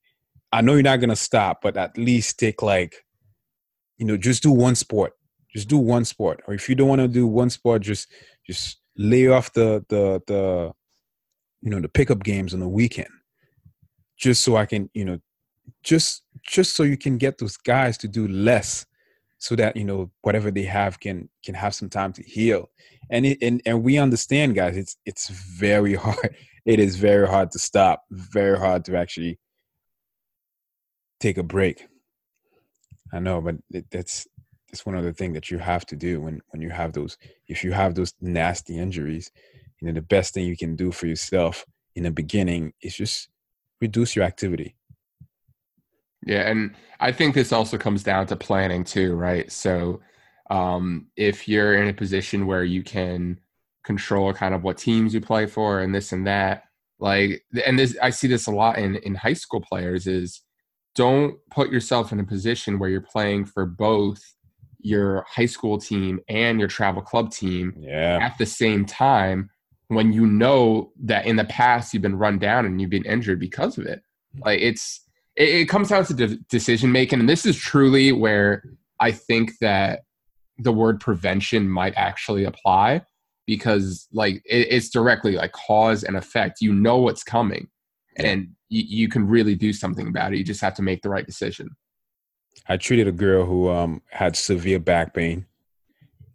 i 0.52 0.61
know 0.61 0.75
you're 0.75 0.83
not 0.83 1.00
gonna 1.00 1.16
stop 1.16 1.61
but 1.62 1.76
at 1.76 1.97
least 1.97 2.38
take 2.38 2.62
like 2.62 3.04
you 3.99 4.07
know 4.07 4.16
just 4.16 4.42
do 4.42 4.50
one 4.50 4.75
sport 4.75 5.12
just 5.54 5.68
do 5.68 5.78
one 5.78 6.04
sport 6.04 6.42
or 6.46 6.54
if 6.54 6.68
you 6.68 6.74
don't 6.74 6.88
want 6.88 7.00
to 7.00 7.08
do 7.08 7.26
one 7.26 7.50
sport 7.50 7.82
just 7.82 8.08
just 8.46 8.78
lay 8.96 9.28
off 9.28 9.52
the 9.52 9.84
the 9.88 10.20
the 10.26 10.72
you 11.62 11.70
know 11.70 11.80
the 11.80 11.88
pickup 11.88 12.22
games 12.22 12.54
on 12.54 12.60
the 12.60 12.68
weekend. 12.68 13.08
Just 14.16 14.42
so 14.42 14.56
i 14.56 14.66
can 14.66 14.90
you 14.94 15.04
know 15.04 15.18
just 15.82 16.22
just 16.42 16.74
so 16.74 16.82
you 16.82 16.96
can 16.96 17.18
get 17.18 17.38
those 17.38 17.56
guys 17.56 17.96
to 17.98 18.08
do 18.08 18.26
less 18.26 18.84
so 19.38 19.54
that 19.54 19.76
you 19.76 19.84
know 19.84 20.10
whatever 20.22 20.50
they 20.50 20.64
have 20.64 20.98
can 20.98 21.28
can 21.44 21.54
have 21.54 21.74
some 21.74 21.88
time 21.88 22.12
to 22.12 22.22
heal. 22.22 22.68
And 23.10 23.24
it, 23.24 23.38
and 23.40 23.62
and 23.64 23.82
we 23.82 23.98
understand 23.98 24.54
guys 24.54 24.76
it's 24.76 24.96
it's 25.06 25.28
very 25.28 25.94
hard. 26.04 26.36
It 26.66 26.80
is 26.80 26.96
very 26.96 27.26
hard 27.26 27.50
to 27.52 27.58
stop 27.58 28.02
very 28.10 28.58
hard 28.58 28.84
to 28.86 28.96
actually 28.96 29.38
take 31.20 31.38
a 31.38 31.42
break. 31.42 31.87
I 33.12 33.20
know 33.20 33.40
but 33.40 33.56
it, 33.70 33.87
that's 33.90 34.26
it's 34.70 34.85
one 34.85 34.94
other 34.94 35.12
thing 35.12 35.33
that 35.33 35.50
you 35.50 35.59
have 35.59 35.87
to 35.87 35.96
do 35.96 36.20
when 36.20 36.40
when 36.48 36.62
you 36.62 36.70
have 36.70 36.92
those 36.92 37.16
if 37.46 37.64
you 37.64 37.72
have 37.72 37.94
those 37.94 38.14
nasty 38.20 38.78
injuries 38.78 39.31
you 39.81 39.87
know 39.87 39.94
the 39.94 40.02
best 40.02 40.35
thing 40.35 40.46
you 40.46 40.57
can 40.57 40.76
do 40.76 40.90
for 40.90 41.07
yourself 41.07 41.64
in 41.94 42.02
the 42.04 42.11
beginning 42.11 42.72
is 42.83 42.94
just 42.94 43.28
reduce 43.81 44.14
your 44.14 44.24
activity. 44.24 44.74
Yeah 46.26 46.48
and 46.50 46.74
i 47.00 47.12
think 47.12 47.35
this 47.35 47.52
also 47.52 47.78
comes 47.78 48.02
down 48.02 48.26
to 48.26 48.37
planning 48.37 48.85
too 48.85 49.14
right? 49.14 49.50
So 49.50 50.00
um, 50.50 51.09
if 51.14 51.46
you're 51.46 51.74
in 51.74 51.88
a 51.88 51.92
position 51.92 52.46
where 52.46 52.64
you 52.64 52.83
can 52.83 53.38
control 53.85 54.33
kind 54.33 54.54
of 54.54 54.62
what 54.62 54.78
teams 54.78 55.12
you 55.12 55.20
play 55.20 55.44
for 55.44 55.81
and 55.81 55.94
this 55.94 56.12
and 56.12 56.26
that 56.26 56.64
like 56.98 57.42
and 57.64 57.78
this 57.78 57.96
i 58.02 58.11
see 58.11 58.26
this 58.26 58.46
a 58.46 58.50
lot 58.50 58.78
in 58.78 58.96
in 58.96 59.14
high 59.14 59.33
school 59.33 59.61
players 59.61 60.07
is 60.07 60.42
don't 60.94 61.37
put 61.50 61.70
yourself 61.70 62.12
in 62.12 62.20
a 62.20 62.24
position 62.24 62.78
where 62.78 62.90
you're 62.90 63.00
playing 63.00 63.44
for 63.44 63.64
both 63.64 64.20
your 64.80 65.24
high 65.28 65.46
school 65.46 65.78
team 65.78 66.20
and 66.28 66.58
your 66.58 66.68
travel 66.68 67.02
club 67.02 67.30
team 67.30 67.74
yeah. 67.78 68.18
at 68.22 68.36
the 68.38 68.46
same 68.46 68.84
time 68.84 69.50
when 69.88 70.12
you 70.12 70.26
know 70.26 70.92
that 71.02 71.26
in 71.26 71.36
the 71.36 71.44
past 71.44 71.92
you've 71.92 72.02
been 72.02 72.18
run 72.18 72.38
down 72.38 72.64
and 72.64 72.80
you've 72.80 72.90
been 72.90 73.04
injured 73.04 73.40
because 73.40 73.78
of 73.78 73.86
it. 73.86 74.02
Hmm. 74.34 74.42
Like 74.44 74.60
it's 74.60 75.00
it, 75.36 75.48
it 75.48 75.68
comes 75.68 75.88
down 75.88 76.04
to 76.06 76.14
de- 76.14 76.36
decision 76.48 76.92
making, 76.92 77.20
and 77.20 77.28
this 77.28 77.46
is 77.46 77.56
truly 77.56 78.12
where 78.12 78.62
I 79.00 79.12
think 79.12 79.52
that 79.60 80.00
the 80.58 80.72
word 80.72 81.00
prevention 81.00 81.68
might 81.68 81.94
actually 81.96 82.44
apply 82.44 83.02
because 83.46 84.08
like 84.12 84.36
it, 84.44 84.68
it's 84.70 84.90
directly 84.90 85.32
like 85.32 85.52
cause 85.52 86.04
and 86.04 86.16
effect. 86.16 86.60
You 86.60 86.74
know 86.74 86.98
what's 86.98 87.24
coming, 87.24 87.68
and 88.16 88.48
you, 88.68 88.82
you 88.86 89.08
can 89.08 89.26
really 89.26 89.54
do 89.54 89.72
something 89.72 90.08
about 90.08 90.32
it. 90.32 90.38
You 90.38 90.44
just 90.44 90.60
have 90.60 90.74
to 90.74 90.82
make 90.82 91.02
the 91.02 91.10
right 91.10 91.26
decision. 91.26 91.70
I 92.68 92.76
treated 92.76 93.09
a 93.09 93.12
girl 93.12 93.46
who 93.46 93.70
um, 93.70 94.02
had 94.11 94.37
severe 94.37 94.78
back 94.78 95.14
pain 95.14 95.46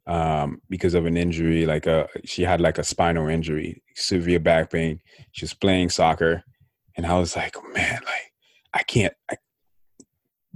um, 0.08 0.62
because 0.68 0.96
of 0.96 1.06
an 1.06 1.16
injury. 1.16 1.66
Like 1.66 1.86
a, 1.86 2.10
she 2.26 2.42
had 2.42 2.60
like 2.60 2.80
a 2.80 2.84
spinal 2.84 3.28
injury, 3.28 3.84
severe 3.96 4.40
back 4.40 4.72
pain. 4.72 5.00
She 5.32 5.46
was 5.46 5.54
playing 5.54 5.90
soccer, 5.90 6.44
and 6.98 7.06
I 7.06 7.20
was 7.20 7.36
like, 7.36 7.56
man, 7.74 8.02
like 8.04 8.34
I 8.74 8.82
can't. 8.84 9.14
I, 9.30 9.36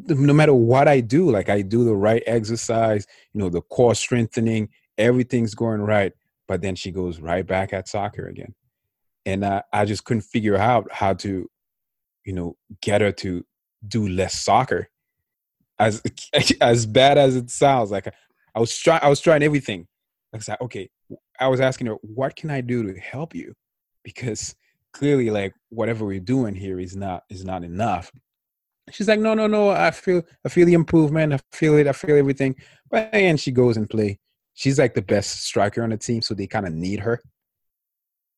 no 0.08 0.34
matter 0.34 0.54
what 0.54 0.88
I 0.88 1.00
do, 1.00 1.30
like 1.30 1.50
I 1.50 1.62
do 1.62 1.84
the 1.84 1.96
right 1.96 2.24
exercise, 2.26 3.06
you 3.34 3.40
know, 3.40 3.50
the 3.50 3.62
core 3.62 3.96
strengthening, 3.96 4.70
everything's 4.98 5.56
going 5.56 5.82
right. 5.82 6.13
But 6.48 6.62
then 6.62 6.76
she 6.76 6.92
goes 6.92 7.20
right 7.20 7.46
back 7.46 7.74
at 7.74 7.88
soccer 7.88 8.28
again, 8.28 8.56
and 9.28 9.46
I, 9.46 9.62
I 9.72 9.86
just 9.86 10.06
couldn't 10.06 10.22
figure 10.22 10.58
out 10.58 10.92
how 10.92 11.13
to, 11.16 11.48
you 12.26 12.34
know, 12.34 12.56
get 12.82 13.02
her 13.02 13.12
to 13.12 13.46
do 13.88 14.08
less 14.08 14.34
soccer 14.34 14.90
as 15.80 16.02
as 16.62 16.86
bad 16.86 17.18
as 17.18 17.36
it 17.36 17.50
sounds 17.50 17.92
like 17.92 18.13
i 18.56 18.60
was 18.60 18.76
trying 18.78 19.02
i 19.04 19.10
was 19.10 19.20
trying 19.20 19.44
everything. 19.44 19.88
I 20.34 20.40
said 20.40 20.58
okay 20.62 20.90
i 21.40 21.48
was 21.48 21.62
asking 21.62 21.88
her 21.88 21.96
what 22.02 22.36
can 22.36 22.50
i 22.50 22.62
do 22.62 22.84
to 22.84 23.00
help 23.00 23.36
you? 23.36 23.54
Because 24.04 24.56
clearly 24.94 25.30
like 25.30 25.54
whatever 25.70 26.06
we're 26.06 26.20
doing 26.20 26.56
here 26.56 26.80
is 26.80 26.96
not 26.96 27.24
is 27.30 27.46
not 27.46 27.63
enough. 27.63 28.12
She's 28.92 29.08
like 29.08 29.20
no 29.20 29.34
no 29.34 29.48
no 29.48 29.70
i 29.70 29.92
feel 29.92 30.24
i 30.46 30.50
feel 30.50 30.66
the 30.66 30.74
improvement 30.74 31.34
i 31.34 31.40
feel 31.52 31.78
it 31.78 31.88
i 31.88 31.92
feel 31.92 32.16
everything. 32.18 32.56
But 32.90 33.10
and 33.13 33.40
she 33.40 33.52
goes 33.52 33.78
and 33.78 33.90
play. 33.90 34.20
She's 34.54 34.80
like 34.80 34.96
the 34.96 35.02
best 35.02 35.44
striker 35.44 35.84
on 35.84 35.90
the 35.90 35.98
team 35.98 36.22
so 36.22 36.34
they 36.34 36.48
kind 36.48 36.68
of 36.68 36.74
need 36.74 37.00
her. 37.02 37.22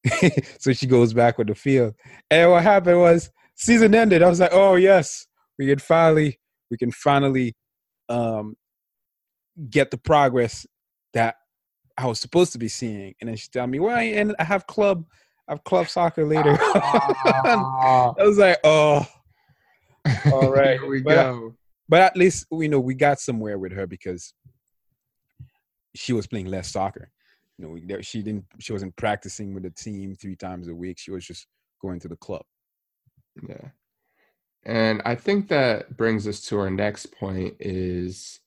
So 0.60 0.74
she 0.74 0.88
goes 0.88 1.14
back 1.14 1.38
with 1.38 1.48
the 1.48 1.56
field. 1.56 1.94
And 2.32 2.52
what 2.52 2.64
happened 2.64 3.00
was 3.00 3.30
season 3.56 3.94
ended. 3.96 4.24
I 4.24 4.30
was 4.30 4.40
like 4.40 4.54
oh 4.54 4.76
yes 4.76 5.26
we 5.58 5.68
can 5.68 5.80
finally 5.80 6.40
we 6.70 6.78
can 6.78 6.92
finally 6.92 7.56
um, 8.10 8.56
get 9.70 9.92
the 9.92 9.98
progress 9.98 10.66
that 11.14 11.36
I 11.98 12.06
was 12.06 12.20
supposed 12.20 12.54
to 12.54 12.58
be 12.58 12.68
seeing. 12.68 13.14
And 13.20 13.30
then 13.30 13.36
she 13.36 13.50
tell 13.52 13.68
me, 13.68 13.80
well, 13.80 13.98
and 13.98 14.36
I 14.40 14.44
have 14.44 14.68
club, 14.68 15.06
I 15.48 15.54
have 15.54 15.64
club 15.64 15.90
soccer 15.90 16.26
later. 16.26 16.58
I 16.60 18.14
was 18.20 18.38
like, 18.38 18.58
oh, 18.64 19.06
all 20.32 20.50
right. 20.50 20.80
Here 20.80 20.90
we 20.90 21.02
but, 21.02 21.16
go. 21.16 21.56
But 21.90 22.02
at 22.02 22.16
least, 22.16 22.46
you 22.52 22.70
know, 22.70 22.80
we 22.80 22.94
got 22.94 23.20
somewhere 23.20 23.58
with 23.58 23.72
her 23.74 23.88
because 23.88 24.34
she 25.96 26.14
was 26.14 26.28
playing 26.28 26.46
less 26.46 26.72
soccer. 26.72 27.12
You 27.58 27.80
know, 27.88 28.02
she 28.02 28.22
didn't, 28.22 28.46
she 28.60 28.72
wasn't 28.72 28.96
practicing 28.96 29.54
with 29.54 29.64
the 29.64 29.72
team 29.72 30.16
three 30.16 30.36
times 30.36 30.70
a 30.70 30.76
week. 30.76 30.98
She 31.00 31.12
was 31.12 31.26
just 31.26 31.48
going 31.82 32.00
to 32.00 32.08
the 32.08 32.16
club. 32.16 32.44
Yeah. 33.48 33.70
And 34.66 35.02
I 35.06 35.16
think 35.16 35.48
that 35.48 35.96
brings 35.98 36.28
us 36.28 36.42
to 36.48 36.60
our 36.60 36.70
next 36.70 37.08
point 37.18 37.56
is 37.60 38.40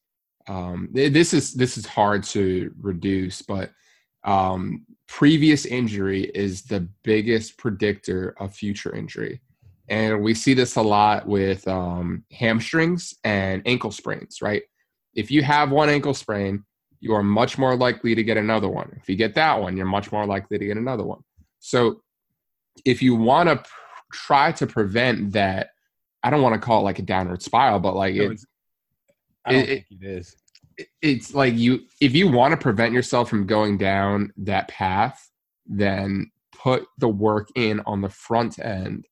um, 0.48 0.88
this 0.92 1.32
is 1.32 1.54
this 1.54 1.78
is 1.78 1.86
hard 1.86 2.24
to 2.24 2.72
reduce, 2.80 3.42
but 3.42 3.70
um, 4.24 4.84
previous 5.08 5.66
injury 5.66 6.24
is 6.34 6.62
the 6.62 6.88
biggest 7.02 7.58
predictor 7.58 8.34
of 8.38 8.54
future 8.54 8.94
injury. 8.94 9.40
And 9.88 10.22
we 10.22 10.34
see 10.34 10.54
this 10.54 10.76
a 10.76 10.82
lot 10.82 11.26
with 11.26 11.66
um, 11.68 12.24
hamstrings 12.32 13.14
and 13.24 13.62
ankle 13.66 13.90
sprains, 13.90 14.40
right? 14.40 14.62
If 15.14 15.30
you 15.30 15.42
have 15.42 15.70
one 15.70 15.88
ankle 15.88 16.14
sprain, 16.14 16.64
you 17.00 17.12
are 17.14 17.22
much 17.22 17.58
more 17.58 17.76
likely 17.76 18.14
to 18.14 18.22
get 18.22 18.36
another 18.36 18.68
one. 18.68 18.90
If 18.96 19.08
you 19.08 19.16
get 19.16 19.34
that 19.34 19.60
one, 19.60 19.76
you're 19.76 19.86
much 19.86 20.12
more 20.12 20.24
likely 20.24 20.56
to 20.56 20.64
get 20.64 20.76
another 20.76 21.04
one. 21.04 21.22
So 21.58 22.00
if 22.84 23.02
you 23.02 23.14
want 23.16 23.48
to 23.48 23.56
pr- 23.56 23.68
try 24.12 24.52
to 24.52 24.66
prevent 24.66 25.32
that, 25.32 25.71
I 26.22 26.30
don't 26.30 26.42
want 26.42 26.54
to 26.54 26.60
call 26.60 26.80
it 26.80 26.84
like 26.84 26.98
a 26.98 27.02
downward 27.02 27.42
spiral, 27.42 27.80
but 27.80 27.96
like 27.96 28.14
No, 28.14 28.22
it, 28.22 28.24
it's- 28.26 28.46
I 29.44 29.52
don't 29.52 29.60
it- 29.62 29.66
think 29.66 29.86
it 29.90 30.06
is. 30.06 30.36
it's 31.02 31.34
like 31.34 31.54
you 31.54 31.80
if 32.00 32.14
you 32.14 32.28
want 32.30 32.52
to 32.52 32.56
prevent 32.56 32.94
yourself 32.94 33.28
from 33.28 33.46
going 33.46 33.76
down 33.76 34.32
that 34.36 34.68
path 34.68 35.28
then 35.66 36.30
put 36.56 36.84
the 36.98 37.08
work 37.08 37.48
in 37.56 37.80
on 37.86 38.00
the 38.00 38.08
front 38.08 38.58
end 38.58 39.06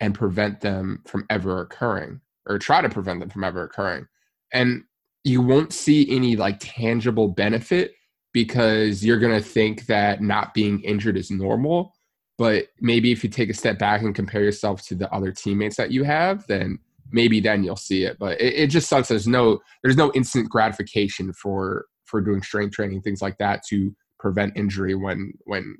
and 0.00 0.14
prevent 0.14 0.60
them 0.60 1.02
from 1.06 1.26
ever 1.30 1.60
occurring 1.60 2.20
or 2.48 2.58
try 2.58 2.80
to 2.80 2.88
prevent 2.88 3.20
them 3.20 3.28
from 3.28 3.44
ever 3.44 3.64
occurring 3.64 4.06
and 4.52 4.82
you 5.24 5.40
won't 5.42 5.72
see 5.72 6.08
any 6.14 6.36
like 6.36 6.56
tangible 6.60 7.28
benefit 7.28 7.92
because 8.32 9.04
you're 9.04 9.18
going 9.18 9.36
to 9.36 9.46
think 9.48 9.86
that 9.86 10.22
not 10.22 10.54
being 10.54 10.80
injured 10.82 11.16
is 11.16 11.30
normal 11.30 11.92
but 12.38 12.66
maybe 12.80 13.12
if 13.12 13.24
you 13.24 13.30
take 13.30 13.50
a 13.50 13.54
step 13.54 13.78
back 13.78 14.02
and 14.02 14.14
compare 14.14 14.42
yourself 14.42 14.82
to 14.82 14.94
the 14.94 15.12
other 15.12 15.32
teammates 15.32 15.76
that 15.76 15.90
you 15.90 16.04
have 16.04 16.46
then 16.46 16.78
maybe 17.10 17.40
then 17.40 17.62
you'll 17.62 17.76
see 17.76 18.04
it. 18.04 18.18
But 18.18 18.40
it, 18.40 18.54
it 18.54 18.66
just 18.68 18.88
sucks. 18.88 19.08
There's 19.08 19.26
no 19.26 19.60
there's 19.82 19.96
no 19.96 20.12
instant 20.14 20.48
gratification 20.48 21.32
for 21.32 21.86
for 22.04 22.20
doing 22.20 22.42
strength 22.42 22.74
training 22.74 23.02
things 23.02 23.22
like 23.22 23.38
that 23.38 23.62
to 23.68 23.94
prevent 24.18 24.56
injury 24.56 24.94
when 24.94 25.32
when 25.44 25.76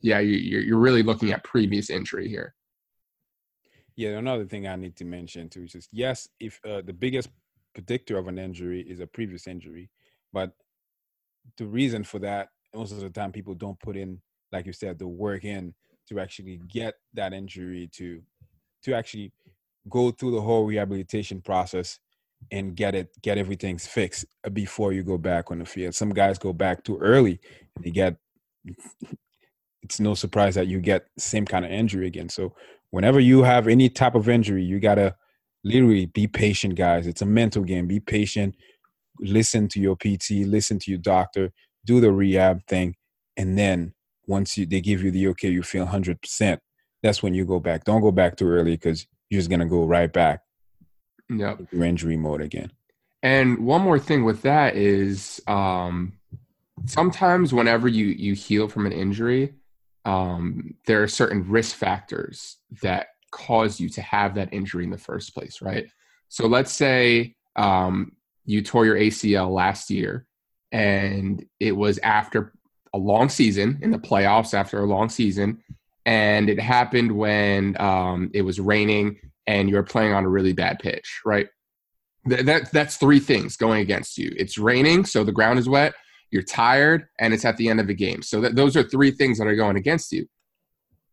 yeah 0.00 0.18
you, 0.18 0.36
you're, 0.36 0.62
you're 0.62 0.78
really 0.78 1.02
looking 1.02 1.32
at 1.32 1.44
previous 1.44 1.90
injury 1.90 2.28
here. 2.28 2.54
Yeah, 3.96 4.10
another 4.10 4.46
thing 4.46 4.66
I 4.66 4.76
need 4.76 4.96
to 4.96 5.04
mention 5.04 5.48
too 5.48 5.64
is 5.64 5.72
just 5.72 5.88
yes, 5.92 6.28
if 6.38 6.60
uh, 6.64 6.82
the 6.82 6.92
biggest 6.92 7.28
predictor 7.74 8.18
of 8.18 8.28
an 8.28 8.38
injury 8.38 8.82
is 8.82 9.00
a 9.00 9.06
previous 9.06 9.46
injury, 9.46 9.90
but 10.32 10.52
the 11.56 11.66
reason 11.66 12.04
for 12.04 12.18
that 12.20 12.48
most 12.74 12.92
of 12.92 13.00
the 13.00 13.10
time 13.10 13.32
people 13.32 13.54
don't 13.54 13.78
put 13.80 13.96
in, 13.96 14.20
like 14.52 14.66
you 14.66 14.72
said, 14.72 14.98
the 14.98 15.08
work 15.08 15.44
in 15.44 15.74
to 16.08 16.20
actually 16.20 16.60
get 16.68 16.94
that 17.14 17.32
injury 17.32 17.88
to 17.94 18.22
to 18.82 18.94
actually 18.94 19.32
go 19.88 20.10
through 20.10 20.32
the 20.32 20.40
whole 20.40 20.64
rehabilitation 20.64 21.40
process 21.40 21.98
and 22.50 22.74
get 22.74 22.94
it 22.94 23.10
get 23.22 23.38
everything 23.38 23.78
fixed 23.78 24.24
before 24.52 24.92
you 24.92 25.02
go 25.02 25.18
back 25.18 25.50
on 25.50 25.58
the 25.58 25.64
field. 25.64 25.94
Some 25.94 26.10
guys 26.10 26.38
go 26.38 26.52
back 26.52 26.84
too 26.84 26.98
early 26.98 27.40
and 27.76 27.84
they 27.84 27.90
get 27.90 28.16
it's 29.82 30.00
no 30.00 30.14
surprise 30.14 30.54
that 30.54 30.66
you 30.66 30.80
get 30.80 31.06
same 31.18 31.44
kind 31.44 31.64
of 31.64 31.70
injury 31.70 32.06
again. 32.06 32.28
So 32.28 32.54
whenever 32.90 33.20
you 33.20 33.42
have 33.42 33.68
any 33.68 33.88
type 33.88 34.14
of 34.14 34.28
injury, 34.28 34.62
you 34.62 34.80
gotta 34.80 35.16
literally 35.64 36.06
be 36.06 36.26
patient, 36.26 36.74
guys. 36.74 37.06
It's 37.06 37.22
a 37.22 37.26
mental 37.26 37.62
game. 37.62 37.86
Be 37.86 38.00
patient. 38.00 38.54
Listen 39.20 39.68
to 39.68 39.80
your 39.80 39.96
PT. 39.96 40.46
Listen 40.46 40.78
to 40.80 40.90
your 40.90 41.00
doctor. 41.00 41.52
Do 41.84 42.00
the 42.00 42.12
rehab 42.12 42.66
thing, 42.66 42.96
and 43.36 43.56
then 43.58 43.94
once 44.30 44.56
you 44.56 44.64
they 44.64 44.80
give 44.80 45.02
you 45.02 45.10
the 45.10 45.28
okay, 45.28 45.50
you 45.50 45.62
feel 45.62 45.84
hundred 45.84 46.22
percent. 46.22 46.60
That's 47.02 47.22
when 47.22 47.34
you 47.34 47.44
go 47.44 47.60
back. 47.60 47.84
Don't 47.84 48.00
go 48.00 48.12
back 48.12 48.36
too 48.36 48.48
early 48.48 48.72
because 48.72 49.06
you're 49.28 49.40
just 49.40 49.50
gonna 49.50 49.66
go 49.66 49.84
right 49.84 50.10
back 50.10 50.40
yep 51.28 51.60
into 51.60 51.84
injury 51.84 52.16
mode 52.16 52.40
again. 52.40 52.70
And 53.22 53.58
one 53.58 53.82
more 53.82 53.98
thing 53.98 54.24
with 54.24 54.42
that 54.42 54.76
is 54.76 55.42
um, 55.46 56.14
sometimes 56.86 57.52
whenever 57.52 57.88
you 57.88 58.06
you 58.06 58.34
heal 58.34 58.68
from 58.68 58.86
an 58.86 58.92
injury, 58.92 59.54
um, 60.04 60.74
there 60.86 61.02
are 61.02 61.08
certain 61.08 61.48
risk 61.48 61.76
factors 61.76 62.56
that 62.82 63.08
cause 63.30 63.78
you 63.78 63.88
to 63.90 64.02
have 64.02 64.34
that 64.34 64.52
injury 64.52 64.84
in 64.84 64.90
the 64.90 64.98
first 64.98 65.34
place, 65.34 65.60
right? 65.60 65.86
So 66.28 66.46
let's 66.46 66.72
say 66.72 67.34
um, 67.56 68.12
you 68.46 68.62
tore 68.62 68.86
your 68.86 68.96
ACL 68.96 69.50
last 69.50 69.90
year, 69.90 70.26
and 70.72 71.44
it 71.58 71.72
was 71.72 71.98
after 71.98 72.54
a 72.92 72.98
long 72.98 73.28
season 73.28 73.78
in 73.82 73.90
the 73.90 73.98
playoffs, 73.98 74.54
after 74.54 74.80
a 74.80 74.86
long 74.86 75.08
season, 75.08 75.62
and 76.06 76.48
it 76.48 76.58
happened 76.58 77.12
when 77.12 77.80
um, 77.80 78.30
it 78.34 78.42
was 78.42 78.58
raining 78.58 79.18
and 79.46 79.68
you 79.68 79.76
were 79.76 79.82
playing 79.82 80.12
on 80.12 80.24
a 80.24 80.28
really 80.28 80.52
bad 80.52 80.78
pitch, 80.78 81.20
right? 81.24 81.48
Th- 82.28 82.44
that 82.44 82.72
that's 82.72 82.96
three 82.96 83.20
things 83.20 83.56
going 83.56 83.80
against 83.80 84.18
you. 84.18 84.32
It's 84.36 84.58
raining, 84.58 85.04
so 85.04 85.24
the 85.24 85.32
ground 85.32 85.58
is 85.58 85.68
wet. 85.68 85.94
You're 86.30 86.42
tired, 86.42 87.06
and 87.18 87.34
it's 87.34 87.44
at 87.44 87.56
the 87.56 87.68
end 87.68 87.80
of 87.80 87.86
the 87.86 87.94
game. 87.94 88.22
So 88.22 88.40
that, 88.40 88.54
those 88.56 88.76
are 88.76 88.82
three 88.82 89.10
things 89.10 89.38
that 89.38 89.46
are 89.46 89.56
going 89.56 89.76
against 89.76 90.12
you. 90.12 90.26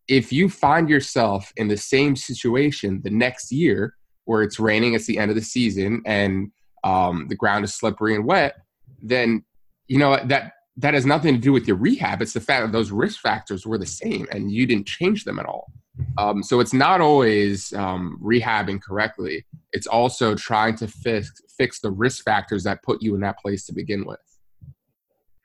If 0.06 0.32
you 0.32 0.48
find 0.48 0.88
yourself 0.88 1.52
in 1.56 1.68
the 1.68 1.76
same 1.76 2.16
situation 2.16 3.00
the 3.02 3.10
next 3.10 3.52
year, 3.52 3.94
where 4.24 4.42
it's 4.42 4.60
raining, 4.60 4.94
it's 4.94 5.06
the 5.06 5.18
end 5.18 5.30
of 5.30 5.34
the 5.34 5.42
season, 5.42 6.02
and 6.06 6.50
um, 6.84 7.26
the 7.28 7.36
ground 7.36 7.64
is 7.64 7.74
slippery 7.74 8.14
and 8.14 8.24
wet, 8.24 8.54
then 9.02 9.44
you 9.86 9.98
know 9.98 10.18
that 10.26 10.52
that 10.78 10.94
has 10.94 11.04
nothing 11.04 11.34
to 11.34 11.40
do 11.40 11.52
with 11.52 11.66
your 11.66 11.76
rehab. 11.76 12.22
It's 12.22 12.32
the 12.32 12.40
fact 12.40 12.64
that 12.64 12.72
those 12.72 12.90
risk 12.90 13.20
factors 13.20 13.66
were 13.66 13.78
the 13.78 13.86
same, 13.86 14.26
and 14.30 14.50
you 14.50 14.64
didn't 14.66 14.86
change 14.86 15.24
them 15.24 15.38
at 15.38 15.46
all. 15.46 15.72
Um, 16.16 16.42
so 16.44 16.60
it's 16.60 16.72
not 16.72 17.00
always 17.00 17.72
um, 17.72 18.18
rehabbing 18.22 18.80
correctly. 18.80 19.44
It's 19.72 19.88
also 19.88 20.34
trying 20.34 20.76
to 20.76 20.86
fix 20.86 21.32
fix 21.56 21.80
the 21.80 21.90
risk 21.90 22.24
factors 22.24 22.62
that 22.62 22.82
put 22.84 23.02
you 23.02 23.16
in 23.16 23.20
that 23.22 23.38
place 23.40 23.66
to 23.66 23.74
begin 23.74 24.06
with. 24.06 24.20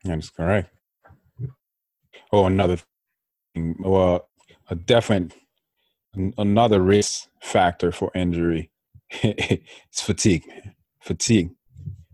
That's 0.03 0.29
correct. 0.29 0.69
Oh, 2.31 2.45
another 2.45 2.77
thing. 3.55 3.75
Well, 3.79 4.29
a 4.69 4.75
definite 4.75 5.33
another 6.37 6.79
risk 6.81 7.27
factor 7.41 7.91
for 7.91 8.11
injury 8.13 8.71
is 9.23 9.59
fatigue. 9.93 10.43
Fatigue. 11.01 11.49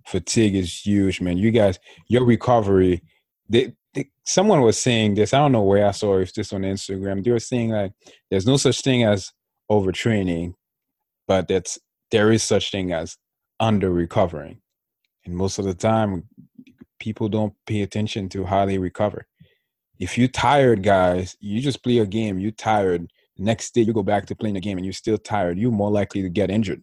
Fatigue 0.09 0.55
is 0.55 0.85
huge, 0.85 1.21
man. 1.21 1.37
You 1.37 1.51
guys, 1.51 1.77
your 2.07 2.25
recovery. 2.25 3.03
They, 3.47 3.73
they, 3.93 4.09
someone 4.25 4.61
was 4.61 4.79
saying 4.79 5.13
this. 5.13 5.35
I 5.35 5.37
don't 5.37 5.51
know 5.51 5.61
where 5.61 5.85
I 5.85 5.91
saw. 5.91 6.17
It's 6.17 6.31
just 6.31 6.51
on 6.51 6.61
Instagram. 6.61 7.23
They 7.23 7.29
were 7.29 7.39
saying 7.39 7.69
like, 7.69 7.91
there's 8.31 8.47
no 8.47 8.57
such 8.57 8.81
thing 8.81 9.03
as 9.03 9.31
overtraining, 9.69 10.55
but 11.27 11.47
that's 11.47 11.77
there 12.09 12.31
is 12.31 12.41
such 12.41 12.71
thing 12.71 12.91
as 12.91 13.17
under 13.59 13.91
recovering, 13.91 14.61
and 15.25 15.35
most 15.35 15.59
of 15.59 15.65
the 15.65 15.75
time, 15.75 16.23
people 16.99 17.29
don't 17.29 17.53
pay 17.67 17.83
attention 17.83 18.29
to 18.29 18.45
how 18.45 18.65
they 18.65 18.79
recover. 18.79 19.27
If 19.99 20.17
you're 20.17 20.27
tired, 20.27 20.81
guys, 20.81 21.37
you 21.39 21.61
just 21.61 21.83
play 21.83 21.99
a 21.99 22.05
game. 22.07 22.39
You 22.39 22.51
tired. 22.51 23.11
Next 23.37 23.75
day, 23.75 23.81
you 23.81 23.93
go 23.93 24.01
back 24.01 24.25
to 24.27 24.35
playing 24.35 24.55
the 24.55 24.59
game, 24.59 24.77
and 24.77 24.85
you're 24.85 24.93
still 24.93 25.19
tired. 25.19 25.59
You're 25.59 25.71
more 25.71 25.91
likely 25.91 26.23
to 26.23 26.29
get 26.29 26.49
injured 26.49 26.81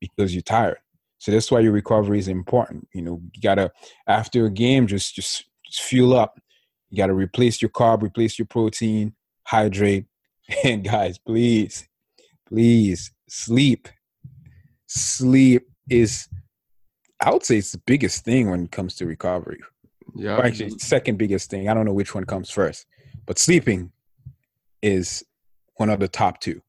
because 0.00 0.32
you're 0.32 0.42
tired. 0.42 0.78
So 1.18 1.32
that's 1.32 1.50
why 1.50 1.60
your 1.60 1.72
recovery 1.72 2.18
is 2.18 2.28
important. 2.28 2.88
You 2.94 3.02
know, 3.02 3.20
you 3.34 3.42
gotta 3.42 3.70
after 4.06 4.46
a 4.46 4.50
game, 4.50 4.86
just 4.86 5.14
just, 5.14 5.44
just 5.64 5.82
fuel 5.82 6.16
up. 6.16 6.40
You 6.90 6.96
gotta 6.96 7.14
replace 7.14 7.60
your 7.60 7.70
carb, 7.70 8.02
replace 8.02 8.38
your 8.38 8.46
protein, 8.46 9.14
hydrate, 9.44 10.06
and 10.64 10.84
guys, 10.84 11.18
please, 11.18 11.88
please 12.46 13.12
sleep. 13.28 13.88
Sleep 14.86 15.68
is, 15.90 16.28
I 17.20 17.30
would 17.30 17.44
say, 17.44 17.58
it's 17.58 17.72
the 17.72 17.82
biggest 17.84 18.24
thing 18.24 18.50
when 18.50 18.64
it 18.64 18.70
comes 18.70 18.94
to 18.96 19.06
recovery. 19.06 19.60
Yeah, 20.14 20.40
actually, 20.42 20.70
second 20.78 21.18
biggest 21.18 21.50
thing. 21.50 21.68
I 21.68 21.74
don't 21.74 21.84
know 21.84 21.92
which 21.92 22.14
one 22.14 22.24
comes 22.24 22.50
first, 22.50 22.86
but 23.26 23.38
sleeping 23.38 23.92
is 24.80 25.24
one 25.74 25.90
of 25.90 26.00
the 26.00 26.08
top 26.08 26.40
two. 26.40 26.62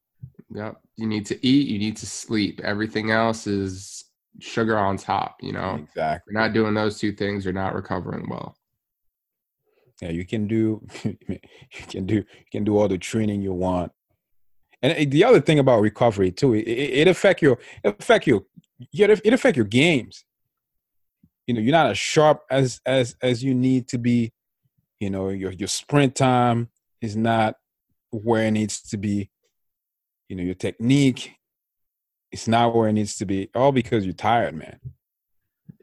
yeah. 0.52 0.72
You 0.96 1.06
need 1.06 1.24
to 1.26 1.46
eat. 1.46 1.68
You 1.68 1.78
need 1.78 1.96
to 1.96 2.06
sleep. 2.06 2.60
Everything 2.62 3.10
else 3.10 3.46
is 3.46 4.04
sugar 4.38 4.78
on 4.78 4.96
top. 4.96 5.36
You 5.40 5.52
know, 5.52 5.74
Exactly. 5.82 6.32
you're 6.32 6.40
not 6.42 6.52
doing 6.52 6.74
those 6.74 6.98
two 6.98 7.12
things, 7.12 7.44
you're 7.44 7.54
not 7.54 7.74
recovering 7.74 8.28
well. 8.28 8.56
Yeah, 10.00 10.10
you 10.10 10.24
can 10.24 10.46
do 10.46 10.86
you 11.04 11.16
can 11.88 12.06
do 12.06 12.14
you 12.14 12.50
can 12.50 12.64
do 12.64 12.78
all 12.78 12.88
the 12.88 12.98
training 12.98 13.42
you 13.42 13.52
want. 13.52 13.92
And 14.82 15.12
the 15.12 15.24
other 15.24 15.42
thing 15.42 15.58
about 15.58 15.82
recovery 15.82 16.32
too, 16.32 16.54
it, 16.54 16.62
it, 16.66 17.08
affect 17.08 17.42
your 17.42 17.58
it 17.84 17.96
affect 17.98 18.26
your 18.26 18.44
it 18.92 19.20
it 19.24 19.32
affect 19.34 19.56
your 19.56 19.66
games. 19.66 20.24
You 21.46 21.54
know, 21.54 21.60
you're 21.60 21.72
not 21.72 21.90
as 21.90 21.98
sharp 21.98 22.42
as 22.50 22.80
as 22.86 23.14
as 23.20 23.44
you 23.44 23.54
need 23.54 23.88
to 23.88 23.98
be. 23.98 24.32
You 25.00 25.10
know, 25.10 25.28
your 25.28 25.52
your 25.52 25.68
sprint 25.68 26.14
time 26.14 26.70
is 27.02 27.14
not 27.16 27.56
where 28.10 28.46
it 28.46 28.52
needs 28.52 28.80
to 28.82 28.96
be. 28.96 29.30
You 30.30 30.36
know, 30.36 30.42
your 30.42 30.54
technique 30.54 31.34
is 32.32 32.48
not 32.48 32.74
where 32.74 32.88
it 32.88 32.92
needs 32.92 33.16
to 33.18 33.26
be. 33.26 33.48
All 33.54 33.72
because 33.72 34.04
you're 34.04 34.14
tired, 34.14 34.54
man. 34.54 34.78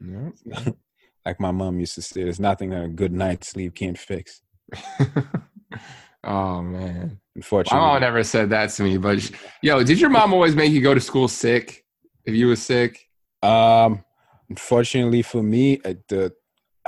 Yeah. 0.00 0.70
like 1.26 1.40
my 1.40 1.50
mom 1.50 1.78
used 1.80 1.94
to 1.96 2.02
say, 2.02 2.24
there's 2.24 2.40
nothing 2.40 2.70
that 2.70 2.84
a 2.84 2.88
good 2.88 3.12
night's 3.12 3.48
sleep 3.48 3.74
can't 3.74 3.98
fix. 3.98 4.42
oh 6.24 6.62
man. 6.62 7.20
Unfortunately. 7.36 7.78
My 7.80 7.92
mom 7.92 8.00
never 8.00 8.22
said 8.24 8.50
that 8.50 8.70
to 8.70 8.82
me, 8.82 8.96
but 8.98 9.30
yo, 9.62 9.82
did 9.82 10.00
your 10.00 10.10
mom 10.10 10.32
always 10.32 10.56
make 10.56 10.72
you 10.72 10.80
go 10.80 10.94
to 10.94 11.00
school 11.00 11.28
sick? 11.28 11.84
If 12.24 12.34
you 12.34 12.48
was 12.48 12.62
sick, 12.62 13.08
Um, 13.42 14.04
unfortunately 14.50 15.22
for 15.22 15.42
me, 15.42 15.80
I, 15.84 15.96
the 16.08 16.32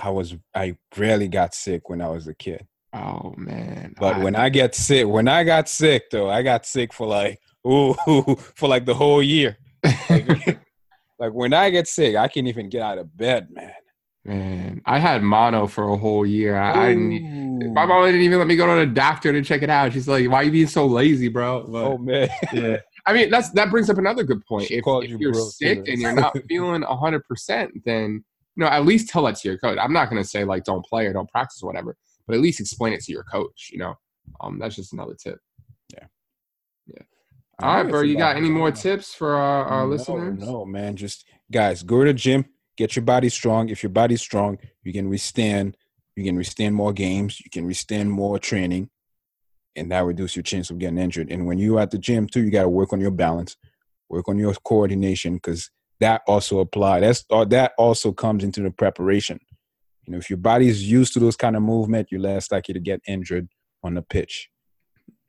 I 0.02 0.10
was 0.10 0.34
I 0.54 0.76
rarely 0.96 1.28
got 1.28 1.54
sick 1.54 1.88
when 1.88 2.00
I 2.00 2.08
was 2.08 2.26
a 2.26 2.34
kid. 2.34 2.66
oh 2.92 3.34
man. 3.36 3.94
But 3.98 4.20
when 4.20 4.34
I 4.36 4.48
get 4.48 4.74
sick, 4.74 5.06
when 5.06 5.28
I 5.28 5.44
got 5.44 5.68
sick 5.68 6.10
though, 6.10 6.28
I 6.30 6.42
got 6.42 6.66
sick 6.66 6.92
for 6.92 7.06
like 7.06 7.38
ooh 7.66 7.94
for 8.54 8.68
like 8.68 8.84
the 8.84 8.94
whole 8.94 9.22
year. 9.22 9.56
Like, 10.08 10.60
like 11.18 11.32
when 11.32 11.52
I 11.52 11.70
get 11.70 11.88
sick, 11.88 12.16
I 12.16 12.28
can't 12.28 12.46
even 12.46 12.68
get 12.68 12.82
out 12.82 12.98
of 12.98 13.16
bed, 13.16 13.48
man. 13.50 13.72
Man, 14.24 14.82
I 14.84 14.98
had 14.98 15.22
mono 15.22 15.66
for 15.66 15.88
a 15.88 15.96
whole 15.96 16.26
year. 16.26 16.58
I, 16.58 16.90
I 16.90 16.94
my 16.94 17.86
mom 17.86 18.04
didn't 18.04 18.20
even 18.20 18.38
let 18.38 18.46
me 18.46 18.54
go 18.54 18.66
to 18.66 18.86
the 18.86 18.92
doctor 18.92 19.32
to 19.32 19.40
check 19.40 19.62
it 19.62 19.70
out. 19.70 19.94
She's 19.94 20.06
like, 20.06 20.28
"Why 20.28 20.36
are 20.36 20.42
you 20.44 20.50
being 20.50 20.66
so 20.66 20.84
lazy, 20.84 21.28
bro?" 21.28 21.66
But, 21.66 21.84
oh 21.84 21.96
man, 21.96 22.28
yeah. 22.52 22.76
I 23.06 23.14
mean, 23.14 23.30
that's 23.30 23.48
that 23.52 23.70
brings 23.70 23.88
up 23.88 23.96
another 23.96 24.22
good 24.22 24.44
point. 24.44 24.70
If, 24.70 24.84
if 24.86 25.20
you 25.20 25.30
are 25.30 25.34
sick 25.34 25.88
and 25.88 25.98
you're 25.98 26.12
not 26.12 26.36
feeling 26.48 26.82
hundred 26.82 27.24
percent, 27.24 27.72
then 27.86 28.22
you 28.56 28.64
know 28.64 28.66
at 28.66 28.84
least 28.84 29.08
tell 29.08 29.24
that 29.24 29.36
to 29.36 29.48
your 29.48 29.56
coach. 29.56 29.78
I'm 29.80 29.94
not 29.94 30.10
gonna 30.10 30.24
say 30.24 30.44
like 30.44 30.64
don't 30.64 30.84
play 30.84 31.06
or 31.06 31.14
don't 31.14 31.30
practice 31.30 31.62
or 31.62 31.66
whatever, 31.66 31.96
but 32.26 32.34
at 32.34 32.42
least 32.42 32.60
explain 32.60 32.92
it 32.92 33.00
to 33.04 33.12
your 33.12 33.24
coach. 33.24 33.70
You 33.72 33.78
know, 33.78 33.94
um, 34.42 34.58
that's 34.58 34.76
just 34.76 34.92
another 34.92 35.14
tip. 35.14 35.38
All 37.62 37.74
right, 37.74 37.90
bro. 37.90 38.02
You 38.02 38.16
got 38.16 38.36
any 38.36 38.50
more 38.50 38.70
tips 38.70 39.14
for 39.14 39.34
our, 39.34 39.64
our 39.64 39.84
no, 39.84 39.90
listeners? 39.90 40.38
No, 40.38 40.64
man. 40.64 40.96
Just 40.96 41.26
guys, 41.50 41.82
go 41.82 42.04
to 42.04 42.10
the 42.10 42.14
gym, 42.14 42.46
get 42.76 42.96
your 42.96 43.04
body 43.04 43.28
strong. 43.28 43.68
If 43.68 43.82
your 43.82 43.90
body's 43.90 44.20
strong, 44.20 44.58
you 44.82 44.92
can 44.92 45.08
withstand. 45.08 45.76
You 46.16 46.24
can 46.24 46.36
withstand 46.36 46.74
more 46.74 46.92
games. 46.92 47.40
You 47.40 47.50
can 47.50 47.66
withstand 47.66 48.10
more 48.10 48.38
training, 48.38 48.90
and 49.76 49.90
that 49.90 50.04
reduces 50.04 50.36
your 50.36 50.42
chance 50.42 50.70
of 50.70 50.78
getting 50.78 50.98
injured. 50.98 51.30
And 51.30 51.46
when 51.46 51.58
you're 51.58 51.80
at 51.80 51.90
the 51.90 51.98
gym 51.98 52.26
too, 52.26 52.42
you 52.42 52.50
got 52.50 52.62
to 52.62 52.68
work 52.68 52.92
on 52.92 53.00
your 53.00 53.10
balance, 53.10 53.56
work 54.08 54.28
on 54.28 54.38
your 54.38 54.54
coordination, 54.64 55.34
because 55.34 55.70
that 56.00 56.22
also 56.26 56.58
apply. 56.58 57.00
That's 57.00 57.24
uh, 57.30 57.44
that 57.46 57.72
also 57.78 58.12
comes 58.12 58.44
into 58.44 58.62
the 58.62 58.70
preparation. 58.70 59.38
You 60.06 60.12
know, 60.12 60.18
if 60.18 60.28
your 60.28 60.38
body 60.38 60.68
is 60.68 60.90
used 60.90 61.12
to 61.14 61.20
those 61.20 61.36
kind 61.36 61.56
of 61.56 61.62
movement, 61.62 62.08
you're 62.10 62.20
less 62.20 62.50
likely 62.50 62.74
to 62.74 62.80
get 62.80 63.00
injured 63.06 63.48
on 63.82 63.94
the 63.94 64.02
pitch. 64.02 64.48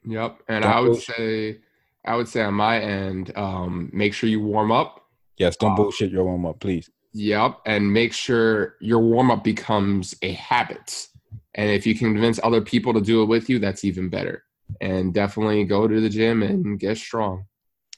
Yep, 0.05 0.39
and 0.47 0.63
Don't 0.63 0.73
I 0.73 0.79
would 0.79 0.99
say 0.99 1.59
I 2.05 2.15
would 2.15 2.27
say 2.27 2.41
on 2.41 2.55
my 2.55 2.79
end, 2.79 3.31
um, 3.35 3.89
make 3.93 4.13
sure 4.13 4.29
you 4.29 4.41
warm 4.41 4.71
up. 4.71 5.05
Yes, 5.37 5.55
don't 5.55 5.71
um, 5.71 5.75
bullshit 5.75 6.11
your 6.11 6.23
warm 6.23 6.45
up, 6.45 6.59
please. 6.59 6.89
Yep, 7.13 7.59
and 7.65 7.91
make 7.91 8.13
sure 8.13 8.75
your 8.79 8.99
warm 8.99 9.31
up 9.31 9.43
becomes 9.43 10.15
a 10.21 10.31
habit. 10.33 11.07
And 11.55 11.69
if 11.69 11.85
you 11.85 11.95
can 11.95 12.13
convince 12.13 12.39
other 12.43 12.61
people 12.61 12.93
to 12.93 13.01
do 13.01 13.21
it 13.21 13.25
with 13.25 13.49
you, 13.49 13.59
that's 13.59 13.83
even 13.83 14.09
better. 14.09 14.43
And 14.79 15.13
definitely 15.13 15.65
go 15.65 15.87
to 15.87 15.99
the 15.99 16.09
gym 16.09 16.43
and 16.43 16.79
get 16.79 16.97
strong. 16.97 17.45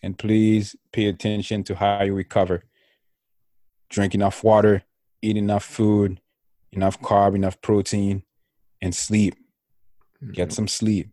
And 0.01 0.17
please 0.17 0.75
pay 0.91 1.05
attention 1.05 1.63
to 1.65 1.75
how 1.75 2.03
you 2.03 2.13
recover. 2.13 2.63
Drink 3.89 4.15
enough 4.15 4.43
water, 4.43 4.83
eat 5.21 5.37
enough 5.37 5.63
food, 5.63 6.19
enough 6.71 6.99
carb, 6.99 7.35
enough 7.35 7.61
protein, 7.61 8.23
and 8.81 8.93
sleep. 8.93 9.35
Get 10.31 10.49
mm-hmm. 10.49 10.53
some 10.53 10.67
sleep. 10.67 11.09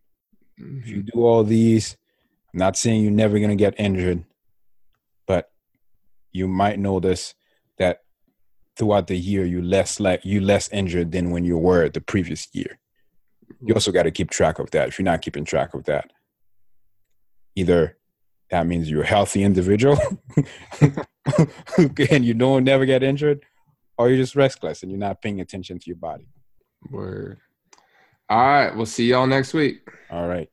Mm-hmm. 0.59 0.79
If 0.79 0.87
you 0.87 0.97
mm-hmm. 0.97 1.19
do 1.19 1.25
all 1.25 1.43
these, 1.43 1.95
I'm 2.53 2.59
not 2.59 2.77
saying 2.77 3.03
you're 3.03 3.11
never 3.11 3.37
going 3.37 3.49
to 3.49 3.55
get 3.55 3.79
injured, 3.79 4.25
but 5.25 5.51
you 6.31 6.47
might 6.47 6.79
notice 6.79 7.33
that 7.77 7.99
throughout 8.77 9.07
the 9.07 9.15
year 9.15 9.45
you 9.45 9.61
less 9.61 9.99
like 9.99 10.25
you 10.25 10.41
less 10.41 10.69
injured 10.69 11.11
than 11.11 11.31
when 11.31 11.45
you 11.45 11.57
were 11.57 11.87
the 11.89 12.01
previous 12.01 12.47
year. 12.53 12.79
You 13.63 13.73
also 13.73 13.91
got 13.91 14.03
to 14.03 14.11
keep 14.11 14.29
track 14.29 14.59
of 14.59 14.71
that. 14.71 14.87
If 14.89 14.99
you're 14.99 15.05
not 15.05 15.21
keeping 15.21 15.45
track 15.45 15.73
of 15.73 15.83
that, 15.85 16.11
either 17.55 17.97
that 18.49 18.67
means 18.67 18.89
you're 18.89 19.03
a 19.03 19.07
healthy 19.07 19.43
individual 19.43 19.97
and 22.11 22.25
you 22.25 22.33
don't 22.33 22.63
never 22.63 22.85
get 22.85 23.03
injured, 23.03 23.45
or 23.97 24.09
you're 24.09 24.17
just 24.17 24.35
restless 24.35 24.83
and 24.83 24.91
you're 24.91 24.99
not 24.99 25.21
paying 25.21 25.39
attention 25.41 25.79
to 25.79 25.85
your 25.87 25.97
body. 25.97 26.27
Word. 26.89 27.39
All 28.29 28.37
right. 28.37 28.75
We'll 28.75 28.85
see 28.85 29.07
y'all 29.07 29.27
next 29.27 29.53
week. 29.53 29.87
All 30.09 30.27
right. 30.27 30.49